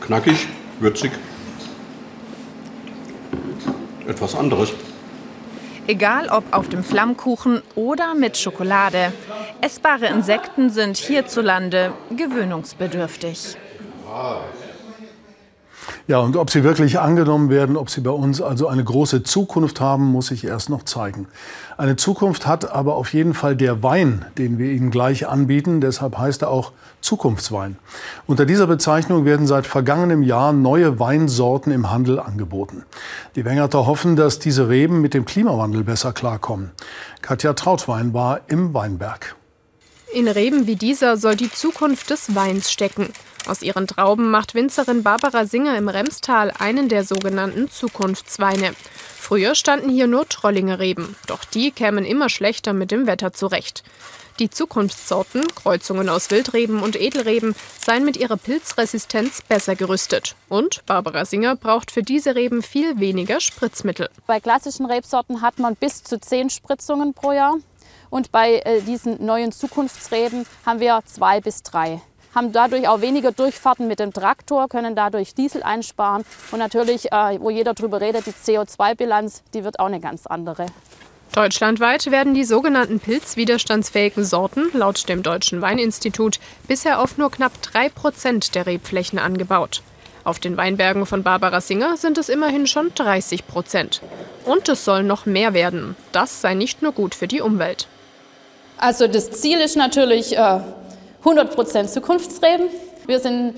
Knackig, 0.00 0.48
würzig, 0.80 1.12
etwas 4.06 4.34
anderes. 4.34 4.72
Egal 5.86 6.28
ob 6.28 6.44
auf 6.52 6.68
dem 6.68 6.82
Flammkuchen 6.82 7.62
oder 7.74 8.14
mit 8.14 8.36
Schokolade. 8.36 9.12
Essbare 9.60 10.06
Insekten 10.06 10.70
sind 10.70 10.96
hierzulande 10.96 11.92
gewöhnungsbedürftig. 12.10 13.56
Ja, 16.06 16.18
und 16.18 16.36
ob 16.36 16.50
sie 16.50 16.64
wirklich 16.64 16.98
angenommen 17.00 17.48
werden, 17.48 17.78
ob 17.78 17.88
sie 17.88 18.02
bei 18.02 18.10
uns 18.10 18.42
also 18.42 18.68
eine 18.68 18.84
große 18.84 19.22
Zukunft 19.22 19.80
haben, 19.80 20.04
muss 20.04 20.26
sich 20.26 20.44
erst 20.44 20.68
noch 20.68 20.82
zeigen. 20.82 21.28
Eine 21.78 21.96
Zukunft 21.96 22.46
hat 22.46 22.70
aber 22.70 22.96
auf 22.96 23.14
jeden 23.14 23.32
Fall 23.32 23.56
der 23.56 23.82
Wein, 23.82 24.26
den 24.36 24.58
wir 24.58 24.70
Ihnen 24.70 24.90
gleich 24.90 25.26
anbieten. 25.26 25.80
Deshalb 25.80 26.18
heißt 26.18 26.42
er 26.42 26.50
auch 26.50 26.72
Zukunftswein. 27.00 27.78
Unter 28.26 28.44
dieser 28.44 28.66
Bezeichnung 28.66 29.24
werden 29.24 29.46
seit 29.46 29.66
vergangenem 29.66 30.22
Jahr 30.22 30.52
neue 30.52 31.00
Weinsorten 31.00 31.72
im 31.72 31.90
Handel 31.90 32.20
angeboten. 32.20 32.84
Die 33.34 33.46
Wengerter 33.46 33.86
hoffen, 33.86 34.14
dass 34.14 34.38
diese 34.38 34.68
Reben 34.68 35.00
mit 35.00 35.14
dem 35.14 35.24
Klimawandel 35.24 35.84
besser 35.84 36.12
klarkommen. 36.12 36.72
Katja 37.22 37.54
Trautwein 37.54 38.12
war 38.12 38.42
im 38.48 38.74
Weinberg. 38.74 39.36
In 40.12 40.28
Reben 40.28 40.66
wie 40.66 40.76
dieser 40.76 41.16
soll 41.16 41.34
die 41.34 41.50
Zukunft 41.50 42.10
des 42.10 42.34
Weins 42.34 42.70
stecken. 42.70 43.08
Aus 43.46 43.60
ihren 43.60 43.86
Trauben 43.86 44.30
macht 44.30 44.54
Winzerin 44.54 45.02
Barbara 45.02 45.44
Singer 45.44 45.76
im 45.76 45.88
Remstal 45.88 46.50
einen 46.58 46.88
der 46.88 47.04
sogenannten 47.04 47.70
Zukunftsweine. 47.70 48.74
Früher 49.18 49.54
standen 49.54 49.90
hier 49.90 50.06
nur 50.06 50.28
Trollinge 50.28 50.78
Reben, 50.78 51.14
doch 51.26 51.44
die 51.44 51.70
kämen 51.70 52.06
immer 52.06 52.30
schlechter 52.30 52.72
mit 52.72 52.90
dem 52.90 53.06
Wetter 53.06 53.32
zurecht. 53.32 53.84
Die 54.38 54.50
Zukunftssorten, 54.50 55.46
Kreuzungen 55.54 56.08
aus 56.08 56.30
Wildreben 56.30 56.82
und 56.82 57.00
Edelreben, 57.00 57.54
seien 57.78 58.04
mit 58.04 58.16
ihrer 58.16 58.36
Pilzresistenz 58.36 59.42
besser 59.42 59.76
gerüstet. 59.76 60.34
Und 60.48 60.84
Barbara 60.86 61.24
Singer 61.24 61.54
braucht 61.54 61.92
für 61.92 62.02
diese 62.02 62.34
Reben 62.34 62.62
viel 62.62 62.98
weniger 62.98 63.40
Spritzmittel. 63.40 64.08
Bei 64.26 64.40
klassischen 64.40 64.86
Rebsorten 64.86 65.40
hat 65.40 65.58
man 65.58 65.76
bis 65.76 66.02
zu 66.02 66.18
zehn 66.18 66.50
Spritzungen 66.50 67.14
pro 67.14 67.32
Jahr. 67.32 67.56
Und 68.10 68.32
bei 68.32 68.56
äh, 68.64 68.80
diesen 68.80 69.24
neuen 69.24 69.52
Zukunftsreben 69.52 70.46
haben 70.66 70.80
wir 70.80 71.00
zwei 71.06 71.40
bis 71.40 71.62
drei 71.62 72.00
haben 72.34 72.52
dadurch 72.52 72.88
auch 72.88 73.00
weniger 73.00 73.32
Durchfahrten 73.32 73.86
mit 73.86 74.00
dem 74.00 74.12
Traktor, 74.12 74.68
können 74.68 74.94
dadurch 74.94 75.34
Diesel 75.34 75.62
einsparen. 75.62 76.24
Und 76.50 76.58
natürlich, 76.58 77.12
äh, 77.12 77.38
wo 77.40 77.50
jeder 77.50 77.74
drüber 77.74 78.00
redet, 78.00 78.26
die 78.26 78.32
CO2-Bilanz, 78.32 79.42
die 79.54 79.64
wird 79.64 79.78
auch 79.78 79.86
eine 79.86 80.00
ganz 80.00 80.26
andere. 80.26 80.66
Deutschlandweit 81.32 82.10
werden 82.12 82.34
die 82.34 82.44
sogenannten 82.44 83.00
pilzwiderstandsfähigen 83.00 84.24
Sorten 84.24 84.66
laut 84.72 85.08
dem 85.08 85.24
Deutschen 85.24 85.60
Weininstitut 85.62 86.38
bisher 86.68 87.00
auf 87.00 87.18
nur 87.18 87.30
knapp 87.30 87.60
3 87.60 87.88
Prozent 87.88 88.54
der 88.54 88.66
Rebflächen 88.66 89.18
angebaut. 89.18 89.82
Auf 90.22 90.38
den 90.38 90.56
Weinbergen 90.56 91.06
von 91.06 91.22
Barbara 91.22 91.60
Singer 91.60 91.96
sind 91.96 92.18
es 92.18 92.28
immerhin 92.28 92.66
schon 92.66 92.92
30 92.94 93.46
Prozent. 93.46 94.00
Und 94.44 94.68
es 94.68 94.84
soll 94.84 95.02
noch 95.02 95.26
mehr 95.26 95.54
werden. 95.54 95.96
Das 96.12 96.40
sei 96.40 96.54
nicht 96.54 96.82
nur 96.82 96.92
gut 96.92 97.14
für 97.14 97.26
die 97.26 97.40
Umwelt. 97.40 97.88
Also 98.78 99.06
das 99.06 99.30
Ziel 99.32 99.58
ist 99.58 99.76
natürlich, 99.76 100.36
äh, 100.36 100.60
100% 101.24 101.86
Zukunftsreben. 101.86 102.66
Wir 103.06 103.18
sind 103.18 103.54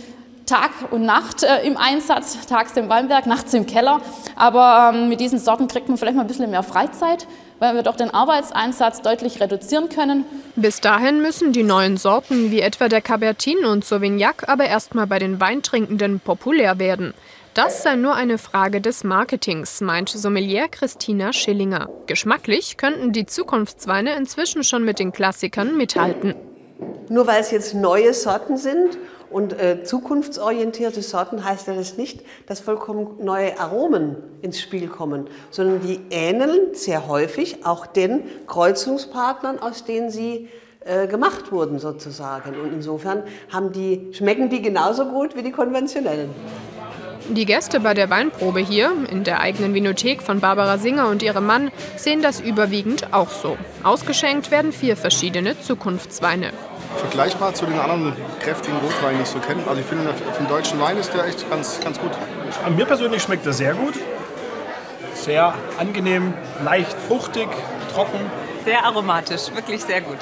Tag 0.46 0.70
und 0.92 1.04
Nacht 1.04 1.42
äh, 1.42 1.66
im 1.66 1.76
Einsatz, 1.76 2.46
tags 2.46 2.76
im 2.76 2.88
Weinberg, 2.88 3.26
nachts 3.26 3.52
im 3.52 3.66
Keller. 3.66 4.00
Aber 4.36 4.92
ähm, 4.94 5.08
mit 5.08 5.18
diesen 5.18 5.40
Sorten 5.40 5.66
kriegt 5.66 5.88
man 5.88 5.98
vielleicht 5.98 6.16
mal 6.16 6.22
ein 6.22 6.28
bisschen 6.28 6.48
mehr 6.50 6.62
Freizeit, 6.62 7.26
weil 7.58 7.74
wir 7.74 7.82
doch 7.82 7.96
den 7.96 8.10
Arbeitseinsatz 8.10 9.02
deutlich 9.02 9.40
reduzieren 9.40 9.88
können. 9.88 10.24
Bis 10.54 10.80
dahin 10.80 11.20
müssen 11.20 11.52
die 11.52 11.64
neuen 11.64 11.96
Sorten 11.96 12.52
wie 12.52 12.60
etwa 12.60 12.88
der 12.88 13.02
Cabertin 13.02 13.64
und 13.64 13.84
Sauvignac 13.84 14.48
aber 14.48 14.66
erstmal 14.66 15.08
bei 15.08 15.18
den 15.18 15.40
Weintrinkenden 15.40 16.20
populär 16.20 16.78
werden. 16.78 17.12
Das 17.54 17.82
sei 17.82 17.96
nur 17.96 18.14
eine 18.14 18.38
Frage 18.38 18.80
des 18.80 19.02
Marketings, 19.02 19.80
meint 19.80 20.10
Sommelier 20.10 20.68
Christina 20.68 21.32
Schillinger. 21.32 21.88
Geschmacklich 22.06 22.76
könnten 22.76 23.12
die 23.12 23.26
Zukunftsweine 23.26 24.14
inzwischen 24.14 24.62
schon 24.62 24.84
mit 24.84 24.98
den 24.98 25.10
Klassikern 25.10 25.76
mithalten. 25.76 26.34
Nur 27.08 27.26
weil 27.26 27.40
es 27.40 27.50
jetzt 27.50 27.74
neue 27.74 28.12
Sorten 28.12 28.56
sind 28.56 28.98
und 29.30 29.58
äh, 29.60 29.82
zukunftsorientierte 29.82 31.02
Sorten 31.02 31.44
heißt 31.44 31.66
ja 31.66 31.74
das 31.74 31.96
nicht, 31.96 32.24
dass 32.46 32.60
vollkommen 32.60 33.24
neue 33.24 33.58
Aromen 33.58 34.16
ins 34.42 34.60
Spiel 34.60 34.88
kommen, 34.88 35.28
sondern 35.50 35.80
die 35.80 36.00
ähneln 36.10 36.74
sehr 36.74 37.08
häufig 37.08 37.64
auch 37.66 37.86
den 37.86 38.24
Kreuzungspartnern, 38.46 39.58
aus 39.58 39.84
denen 39.84 40.10
sie 40.10 40.48
äh, 40.84 41.06
gemacht 41.06 41.50
wurden 41.50 41.78
sozusagen. 41.78 42.58
Und 42.60 42.72
insofern 42.72 43.24
haben 43.50 43.72
die, 43.72 44.10
schmecken 44.12 44.50
die 44.50 44.62
genauso 44.62 45.06
gut 45.06 45.34
wie 45.34 45.42
die 45.42 45.52
konventionellen. 45.52 46.30
Die 47.28 47.44
Gäste 47.44 47.80
bei 47.80 47.92
der 47.92 48.08
Weinprobe 48.08 48.60
hier, 48.60 48.92
in 49.10 49.24
der 49.24 49.40
eigenen 49.40 49.74
Vinothek 49.74 50.22
von 50.22 50.38
Barbara 50.38 50.78
Singer 50.78 51.08
und 51.08 51.24
ihrem 51.24 51.44
Mann, 51.44 51.72
sehen 51.96 52.22
das 52.22 52.38
überwiegend 52.38 53.12
auch 53.12 53.30
so. 53.30 53.58
Ausgeschenkt 53.82 54.52
werden 54.52 54.72
vier 54.72 54.96
verschiedene 54.96 55.58
Zukunftsweine. 55.60 56.52
Vergleichbar 56.98 57.52
zu 57.52 57.66
den 57.66 57.80
anderen 57.80 58.12
kräftigen 58.38 58.76
Rotweinen, 58.78 59.18
die 59.18 59.22
ich 59.24 59.28
so 59.28 59.40
kenne. 59.40 59.62
Also 59.66 59.80
ich 59.80 59.86
finde, 59.86 60.14
für 60.14 60.38
den 60.38 60.48
deutschen 60.48 60.80
Wein 60.80 60.96
ist 60.98 61.12
der 61.14 61.26
echt 61.26 61.50
ganz, 61.50 61.80
ganz 61.80 61.98
gut. 61.98 62.12
An 62.64 62.76
mir 62.76 62.86
persönlich 62.86 63.22
schmeckt 63.22 63.44
er 63.44 63.52
sehr 63.52 63.74
gut. 63.74 63.94
Sehr 65.14 65.52
angenehm, 65.78 66.32
leicht 66.64 66.96
fruchtig, 67.08 67.48
trocken. 67.92 68.20
Sehr 68.64 68.84
aromatisch, 68.84 69.52
wirklich 69.54 69.82
sehr 69.82 70.00
gut. 70.00 70.18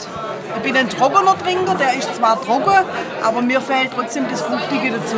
Ich 0.57 0.63
bin 0.63 0.77
ein 0.77 0.89
trockener 0.89 1.37
Trinker, 1.39 1.75
der 1.75 1.97
ist 1.97 2.15
zwar 2.15 2.41
trocken, 2.43 2.87
aber 3.23 3.43
mir 3.43 3.61
fehlt 3.61 3.91
trotzdem 3.95 4.25
das 4.31 4.41
Fruchtige 4.43 4.91
dazu. 4.91 5.17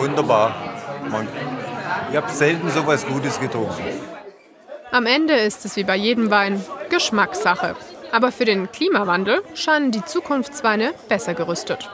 Wunderbar. 0.00 0.54
Man, 1.10 1.28
ich 2.10 2.16
habe 2.16 2.30
selten 2.30 2.70
so 2.70 2.86
was 2.86 3.06
Gutes 3.06 3.38
getrunken. 3.38 3.84
Am 4.90 5.04
Ende 5.04 5.34
ist 5.34 5.66
es 5.66 5.76
wie 5.76 5.84
bei 5.84 5.94
jedem 5.94 6.30
Wein 6.30 6.64
Geschmackssache. 6.88 7.76
Aber 8.10 8.32
für 8.32 8.46
den 8.46 8.72
Klimawandel 8.72 9.42
scheinen 9.54 9.90
die 9.90 10.04
Zukunftsweine 10.04 10.94
besser 11.08 11.34
gerüstet. 11.34 11.90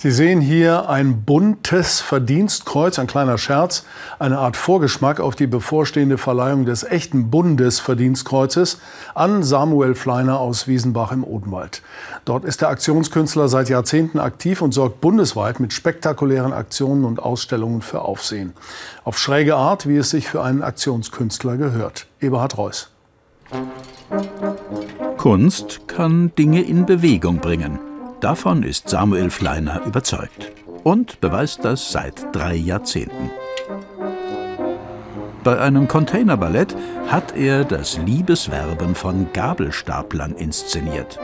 Sie 0.00 0.12
sehen 0.12 0.40
hier 0.40 0.88
ein 0.88 1.24
buntes 1.24 2.00
Verdienstkreuz, 2.00 3.00
ein 3.00 3.08
kleiner 3.08 3.36
Scherz, 3.36 3.84
eine 4.20 4.38
Art 4.38 4.56
Vorgeschmack 4.56 5.18
auf 5.18 5.34
die 5.34 5.48
bevorstehende 5.48 6.18
Verleihung 6.18 6.64
des 6.64 6.84
echten 6.84 7.30
Bundesverdienstkreuzes 7.30 8.78
an 9.16 9.42
Samuel 9.42 9.96
Fleiner 9.96 10.38
aus 10.38 10.68
Wiesenbach 10.68 11.10
im 11.10 11.24
Odenwald. 11.24 11.82
Dort 12.24 12.44
ist 12.44 12.60
der 12.60 12.68
Aktionskünstler 12.68 13.48
seit 13.48 13.68
Jahrzehnten 13.70 14.20
aktiv 14.20 14.62
und 14.62 14.70
sorgt 14.70 15.00
bundesweit 15.00 15.58
mit 15.58 15.72
spektakulären 15.72 16.52
Aktionen 16.52 17.04
und 17.04 17.18
Ausstellungen 17.18 17.82
für 17.82 18.02
Aufsehen. 18.02 18.52
Auf 19.02 19.18
schräge 19.18 19.56
Art, 19.56 19.88
wie 19.88 19.96
es 19.96 20.10
sich 20.10 20.28
für 20.28 20.44
einen 20.44 20.62
Aktionskünstler 20.62 21.56
gehört. 21.56 22.06
Eberhard 22.20 22.56
Reuss. 22.56 22.90
Kunst 25.16 25.88
kann 25.88 26.32
Dinge 26.36 26.62
in 26.62 26.86
Bewegung 26.86 27.38
bringen. 27.38 27.87
Davon 28.20 28.64
ist 28.64 28.88
Samuel 28.88 29.30
Fleiner 29.30 29.84
überzeugt 29.86 30.50
und 30.82 31.20
beweist 31.20 31.64
das 31.64 31.92
seit 31.92 32.34
drei 32.34 32.54
Jahrzehnten. 32.54 33.30
Bei 35.44 35.60
einem 35.60 35.86
Containerballett 35.86 36.74
hat 37.06 37.36
er 37.36 37.64
das 37.64 37.96
Liebeswerben 37.98 38.96
von 38.96 39.32
Gabelstaplern 39.32 40.32
inszeniert. 40.32 41.18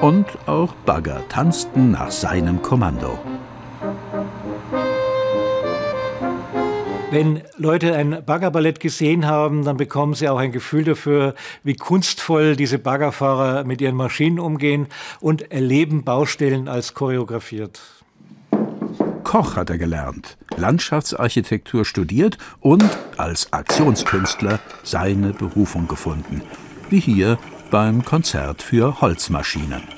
Und 0.00 0.26
auch 0.46 0.74
Bagger 0.84 1.22
tanzten 1.28 1.92
nach 1.92 2.10
seinem 2.10 2.62
Kommando. 2.62 3.18
Wenn 7.14 7.42
Leute 7.56 7.94
ein 7.94 8.24
Baggerballett 8.26 8.80
gesehen 8.80 9.24
haben, 9.24 9.64
dann 9.64 9.76
bekommen 9.76 10.14
sie 10.14 10.28
auch 10.28 10.38
ein 10.38 10.50
Gefühl 10.50 10.82
dafür, 10.82 11.36
wie 11.62 11.74
kunstvoll 11.74 12.56
diese 12.56 12.80
Baggerfahrer 12.80 13.62
mit 13.62 13.80
ihren 13.80 13.94
Maschinen 13.94 14.40
umgehen 14.40 14.88
und 15.20 15.52
erleben 15.52 16.02
Baustellen 16.02 16.66
als 16.66 16.92
choreografiert. 16.92 17.80
Koch 19.22 19.54
hat 19.54 19.70
er 19.70 19.78
gelernt, 19.78 20.36
Landschaftsarchitektur 20.56 21.84
studiert 21.84 22.36
und 22.58 22.98
als 23.16 23.52
Aktionskünstler 23.52 24.58
seine 24.82 25.32
Berufung 25.32 25.86
gefunden. 25.86 26.42
Wie 26.90 26.98
hier 26.98 27.38
beim 27.70 28.04
Konzert 28.04 28.60
für 28.60 29.00
Holzmaschinen. 29.00 29.93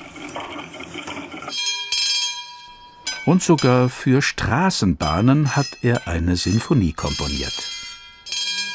Und 3.27 3.43
sogar 3.43 3.89
für 3.89 4.21
Straßenbahnen 4.21 5.57
hat 5.57 5.67
er 5.81 6.07
eine 6.07 6.37
Sinfonie 6.37 6.93
komponiert. 6.93 7.53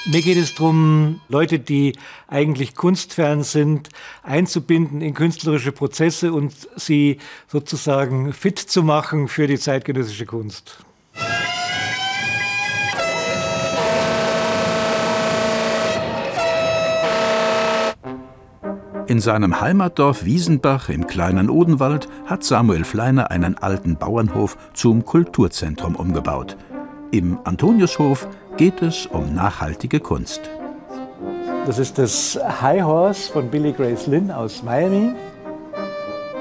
Mir 0.05 0.21
geht 0.21 0.37
es 0.37 0.55
darum, 0.55 1.23
Leute, 1.31 1.59
die 1.59 1.97
eigentlich 2.29 2.75
kunstfern 2.75 3.45
sind, 3.45 3.89
einzubinden 4.23 5.01
in 5.01 5.15
künstlerische 5.15 5.73
Prozesse 5.73 6.35
und 6.35 6.53
sie 6.77 7.17
sozusagen 7.49 8.35
fit 8.35 8.59
zu 8.59 8.83
machen 8.83 9.27
für 9.27 9.47
die 9.47 9.59
zeitgenössische 9.59 10.27
Kunst. 10.27 10.85
In 19.13 19.21
seinem 19.21 19.61
Heimatdorf 19.61 20.25
Wiesenbach 20.25 20.89
im 20.89 21.07
kleinen 21.07 21.51
Odenwald 21.51 22.09
hat 22.25 22.45
Samuel 22.45 22.83
Fleiner 22.83 23.31
einen 23.31 23.59
alten 23.59 23.97
Bauernhof 23.97 24.57
zum 24.73 25.05
Kulturzentrum 25.05 25.97
umgebaut. 25.97 26.57
Im 27.11 27.39
Antoniushof 27.45 28.27
geht 28.57 28.81
es 28.81 29.05
um 29.05 29.35
nachhaltige 29.35 30.01
Kunst. 30.01 30.41
Das 31.67 31.79
ist 31.79 31.99
das 31.99 32.39
High 32.63 32.85
Horse 32.85 33.31
von 33.31 33.51
Billy 33.51 33.73
Grace 33.73 34.07
Lynn 34.07 34.31
aus 34.31 34.63
Miami. 34.63 35.13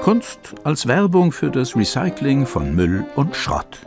Kunst 0.00 0.54
als 0.64 0.86
Werbung 0.86 1.30
für 1.30 1.50
das 1.50 1.76
Recycling 1.76 2.46
von 2.46 2.74
Müll 2.74 3.04
und 3.16 3.36
Schrott. 3.36 3.80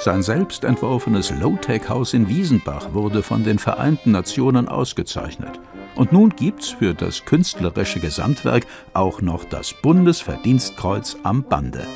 Sein 0.00 0.22
selbst 0.22 0.64
entworfenes 0.64 1.30
Low-Tech-Haus 1.30 2.12
in 2.12 2.28
Wiesenbach 2.28 2.92
wurde 2.92 3.22
von 3.22 3.42
den 3.42 3.58
Vereinten 3.58 4.10
Nationen 4.10 4.68
ausgezeichnet. 4.68 5.58
Und 5.96 6.12
nun 6.12 6.30
gibt's 6.30 6.70
für 6.70 6.94
das 6.94 7.24
künstlerische 7.24 8.00
Gesamtwerk 8.00 8.66
auch 8.92 9.20
noch 9.20 9.44
das 9.44 9.74
Bundesverdienstkreuz 9.74 11.16
am 11.22 11.44
Bande. 11.44 11.86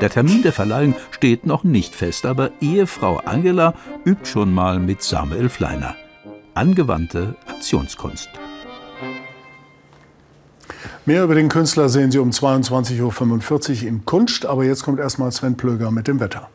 Der 0.00 0.10
Termin 0.10 0.42
der 0.42 0.52
Verleihung 0.52 0.96
steht 1.12 1.46
noch 1.46 1.62
nicht 1.62 1.94
fest, 1.94 2.26
aber 2.26 2.50
Ehefrau 2.60 3.18
Angela 3.24 3.74
übt 4.04 4.26
schon 4.26 4.52
mal 4.52 4.80
mit 4.80 5.02
Samuel 5.02 5.48
Fleiner. 5.48 5.94
Angewandte 6.54 7.36
Aktionskunst. 7.46 8.28
Mehr 11.06 11.22
über 11.22 11.34
den 11.34 11.48
Künstler 11.48 11.88
sehen 11.88 12.10
Sie 12.10 12.18
um 12.18 12.30
22.45 12.30 13.82
Uhr 13.82 13.88
im 13.88 14.04
Kunst, 14.04 14.46
aber 14.46 14.64
jetzt 14.64 14.82
kommt 14.82 14.98
erstmal 14.98 15.30
Sven 15.30 15.56
Plöger 15.56 15.90
mit 15.90 16.08
dem 16.08 16.18
Wetter. 16.18 16.48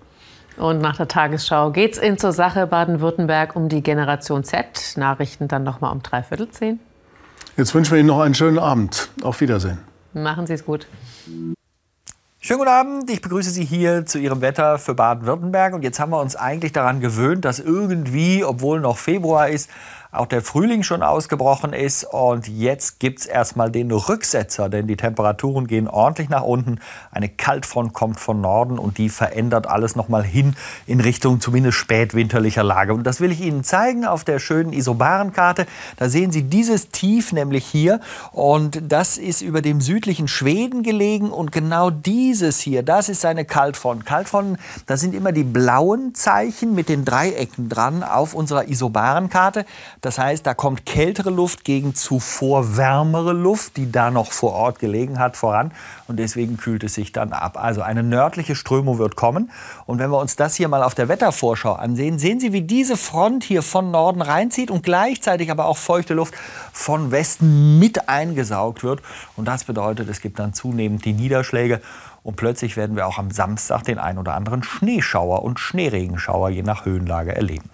Und 0.57 0.79
nach 0.79 0.97
der 0.97 1.07
Tagesschau 1.07 1.71
geht's 1.71 1.97
in 1.97 2.17
zur 2.17 2.33
Sache 2.33 2.67
Baden-Württemberg 2.67 3.55
um 3.55 3.69
die 3.69 3.81
Generation 3.81 4.43
Z. 4.43 4.95
Nachrichten 4.97 5.47
dann 5.47 5.63
nochmal 5.63 5.93
um 5.93 6.01
dreiviertel 6.03 6.49
zehn. 6.49 6.79
Jetzt 7.59 7.75
wünschen 7.75 7.91
wir 7.91 7.99
Ihnen 7.99 8.07
noch 8.07 8.21
einen 8.21 8.35
schönen 8.35 8.57
Abend. 8.57 9.09
Auf 9.21 9.41
Wiedersehen. 9.41 9.79
Machen 10.13 10.47
Sie 10.47 10.53
es 10.53 10.63
gut. 10.63 10.87
Schönen 12.39 12.59
guten 12.59 12.71
Abend, 12.71 13.09
ich 13.09 13.19
begrüße 13.19 13.49
Sie 13.49 13.65
hier 13.65 14.05
zu 14.05 14.17
Ihrem 14.17 14.39
Wetter 14.39 14.79
für 14.79 14.95
Baden-Württemberg. 14.95 15.73
Und 15.73 15.81
jetzt 15.83 15.99
haben 15.99 16.13
wir 16.13 16.21
uns 16.21 16.37
eigentlich 16.37 16.71
daran 16.71 17.01
gewöhnt, 17.01 17.43
dass 17.43 17.59
irgendwie, 17.59 18.45
obwohl 18.45 18.79
noch 18.79 18.97
Februar 18.97 19.49
ist, 19.49 19.69
auch 20.11 20.25
der 20.25 20.41
Frühling 20.41 20.81
schon 20.81 21.03
ausgebrochen 21.03 21.71
ist. 21.71 22.03
Und 22.03 22.47
jetzt 22.47 22.99
gibt 22.99 23.19
es 23.19 23.25
erstmal 23.27 23.69
den 23.69 23.91
Rücksetzer, 23.91 24.67
denn 24.67 24.87
die 24.87 24.97
Temperaturen 24.97 25.67
gehen 25.67 25.87
ordentlich 25.87 26.29
nach 26.29 26.41
unten. 26.41 26.79
Eine 27.11 27.29
Kaltfront 27.29 27.93
kommt 27.93 28.19
von 28.19 28.41
Norden 28.41 28.79
und 28.79 28.97
die 28.97 29.09
verändert 29.09 29.67
alles 29.67 29.95
nochmal 29.95 30.23
hin 30.23 30.55
in 30.87 30.99
Richtung 30.99 31.41
zumindest 31.41 31.77
spätwinterlicher 31.77 32.63
Lage. 32.63 32.93
Und 32.95 33.03
das 33.03 33.21
will 33.21 33.31
ich 33.31 33.41
Ihnen 33.41 33.63
zeigen 33.63 34.03
auf 34.03 34.23
der 34.23 34.39
schönen 34.39 34.73
Isobarenkarte. 34.73 35.67
Da 35.97 36.09
sehen 36.09 36.31
Sie 36.31 36.43
dieses 36.43 36.89
Tief 36.89 37.31
nämlich 37.31 37.65
hier. 37.65 37.99
Und 38.31 38.81
das 38.91 39.17
ist 39.17 39.41
über 39.41 39.61
dem 39.61 39.79
südlichen 39.79 40.27
Schweden 40.27 40.81
gelegen. 40.81 41.29
Und 41.29 41.51
genau 41.51 41.91
dieses 41.91 42.59
hier, 42.59 42.81
das 42.81 43.09
ist 43.09 43.25
eine 43.25 43.45
Kaltfront. 43.45 44.07
Kaltfronten, 44.07 44.57
das 44.87 45.01
sind 45.01 45.13
immer 45.13 45.33
die 45.33 45.43
blauen 45.43 46.15
Zeichen 46.15 46.73
mit 46.73 46.89
den 46.89 47.05
Dreiecken 47.05 47.69
dran 47.69 48.01
auf 48.01 48.33
unserer 48.33 48.67
Isobarenkarte. 48.67 49.65
Das 50.01 50.17
heißt, 50.17 50.47
da 50.47 50.53
kommt 50.53 50.85
kältere 50.85 51.29
Luft 51.29 51.65
gegen 51.65 51.93
zuvor 51.93 52.77
wärmere 52.77 53.33
Luft, 53.33 53.75
die 53.75 53.91
da 53.91 54.11
noch 54.11 54.31
vor 54.31 54.53
Ort 54.53 54.79
gelegen 54.79 55.19
hat, 55.19 55.35
voran. 55.35 55.71
Und 56.07 56.17
deswegen 56.17 56.55
kühlt 56.55 56.85
es 56.85 56.93
sich 56.93 57.11
dann 57.11 57.33
ab. 57.33 57.57
Also 57.61 57.81
eine 57.81 58.01
nördliche 58.01 58.55
Strömung 58.55 58.97
wird 58.97 59.17
kommen. 59.17 59.51
Und 59.85 59.99
wenn 59.99 60.09
wir 60.09 60.19
uns 60.19 60.37
das 60.37 60.55
hier 60.55 60.69
mal 60.69 60.83
auf 60.83 60.95
der 60.95 61.09
Wettervorschau 61.09 61.73
ansehen, 61.73 62.17
sehen 62.17 62.39
Sie, 62.39 62.53
wie 62.53 62.61
diese 62.61 62.95
Front 62.95 63.43
hier 63.43 63.61
von 63.61 63.91
Norden 63.91 64.21
reinzieht 64.21 64.71
und 64.71 64.83
gleichzeitig 64.83 65.51
aber 65.51 65.65
auch 65.65 65.77
feuchte 65.77 66.13
Luft 66.13 66.33
von 66.71 67.11
Westen 67.11 67.77
mit 67.77 68.07
eingesaugt 68.07 68.83
wird. 68.83 69.01
Und 69.35 69.49
das 69.49 69.65
bedeutet, 69.65 70.07
es 70.07 70.21
gibt 70.21 70.39
dann 70.39 70.53
zunehmend 70.53 71.03
die 71.03 71.13
Niederschläge. 71.13 71.81
Und 72.23 72.37
plötzlich 72.37 72.77
werden 72.77 72.95
wir 72.95 73.05
auch 73.05 73.17
am 73.17 73.31
Samstag 73.31 73.83
den 73.83 73.99
ein 73.99 74.17
oder 74.17 74.33
anderen 74.35 74.63
Schneeschauer 74.63 75.43
und 75.43 75.59
Schneeregenschauer 75.59 76.49
je 76.49 76.63
nach 76.63 76.85
Höhenlage 76.85 77.35
erleben. 77.35 77.69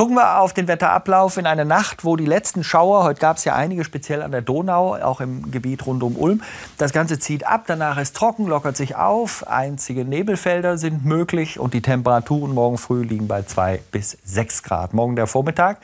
Gucken 0.00 0.14
wir 0.14 0.40
auf 0.40 0.54
den 0.54 0.66
Wetterablauf 0.66 1.36
in 1.36 1.44
eine 1.44 1.66
Nacht, 1.66 2.06
wo 2.06 2.16
die 2.16 2.24
letzten 2.24 2.64
Schauer, 2.64 3.04
heute 3.04 3.20
gab 3.20 3.36
es 3.36 3.44
ja 3.44 3.54
einige 3.54 3.84
speziell 3.84 4.22
an 4.22 4.30
der 4.30 4.40
Donau, 4.40 4.94
auch 4.94 5.20
im 5.20 5.50
Gebiet 5.50 5.84
rund 5.84 6.02
um 6.02 6.16
Ulm, 6.16 6.40
das 6.78 6.94
Ganze 6.94 7.18
zieht 7.18 7.46
ab, 7.46 7.64
danach 7.66 7.98
ist 7.98 8.16
trocken, 8.16 8.46
lockert 8.46 8.78
sich 8.78 8.96
auf, 8.96 9.46
einzige 9.46 10.06
Nebelfelder 10.06 10.78
sind 10.78 11.04
möglich 11.04 11.58
und 11.58 11.74
die 11.74 11.82
Temperaturen 11.82 12.54
morgen 12.54 12.78
früh 12.78 13.02
liegen 13.02 13.28
bei 13.28 13.42
2 13.42 13.82
bis 13.92 14.16
6 14.24 14.62
Grad. 14.62 14.94
Morgen 14.94 15.16
der 15.16 15.26
Vormittag 15.26 15.76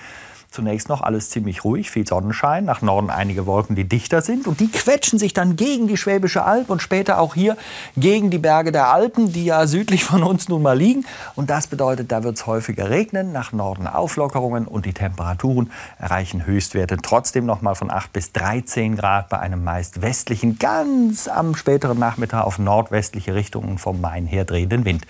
Zunächst 0.56 0.88
noch 0.88 1.02
alles 1.02 1.28
ziemlich 1.28 1.64
ruhig, 1.64 1.90
viel 1.90 2.06
Sonnenschein, 2.06 2.64
nach 2.64 2.80
Norden 2.80 3.10
einige 3.10 3.44
Wolken, 3.44 3.76
die 3.76 3.84
dichter 3.84 4.22
sind 4.22 4.46
und 4.46 4.58
die 4.58 4.70
quetschen 4.70 5.18
sich 5.18 5.34
dann 5.34 5.54
gegen 5.54 5.86
die 5.86 5.98
Schwäbische 5.98 6.44
Alb 6.44 6.70
und 6.70 6.80
später 6.80 7.18
auch 7.18 7.34
hier 7.34 7.58
gegen 7.98 8.30
die 8.30 8.38
Berge 8.38 8.72
der 8.72 8.88
Alpen, 8.88 9.34
die 9.34 9.44
ja 9.44 9.66
südlich 9.66 10.02
von 10.02 10.22
uns 10.22 10.48
nun 10.48 10.62
mal 10.62 10.72
liegen. 10.72 11.04
Und 11.34 11.50
das 11.50 11.66
bedeutet, 11.66 12.10
da 12.10 12.24
wird 12.24 12.38
es 12.38 12.46
häufiger 12.46 12.88
regnen, 12.88 13.32
nach 13.32 13.52
Norden 13.52 13.86
Auflockerungen 13.86 14.66
und 14.66 14.86
die 14.86 14.94
Temperaturen 14.94 15.70
erreichen 15.98 16.46
Höchstwerte 16.46 16.96
trotzdem 17.02 17.44
noch 17.44 17.60
mal 17.60 17.74
von 17.74 17.90
8 17.90 18.10
bis 18.14 18.32
13 18.32 18.96
Grad 18.96 19.28
bei 19.28 19.38
einem 19.38 19.62
meist 19.62 20.00
westlichen, 20.00 20.58
ganz 20.58 21.28
am 21.28 21.54
späteren 21.54 21.98
Nachmittag 21.98 22.44
auf 22.44 22.58
nordwestliche 22.58 23.34
Richtungen 23.34 23.76
vom 23.76 24.00
Main 24.00 24.24
her 24.24 24.46
drehenden 24.46 24.86
Wind. 24.86 25.06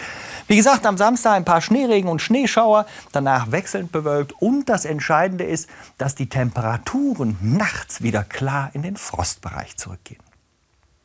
Wie 0.48 0.56
gesagt, 0.56 0.84
am 0.86 0.96
Samstag 0.96 1.34
ein 1.34 1.44
paar 1.44 1.60
Schneeregen 1.60 2.10
und 2.10 2.20
Schneeschauer, 2.20 2.86
danach 3.12 3.52
wechselnd 3.52 3.92
bewölkt 3.92 4.32
und 4.40 4.68
das 4.68 4.84
Entscheidende 5.36 5.44
ist, 5.44 5.68
dass 5.98 6.14
die 6.14 6.28
Temperaturen 6.28 7.36
nachts 7.40 8.02
wieder 8.02 8.24
klar 8.24 8.70
in 8.72 8.82
den 8.82 8.96
Frostbereich 8.96 9.76
zurückgehen. 9.76 10.25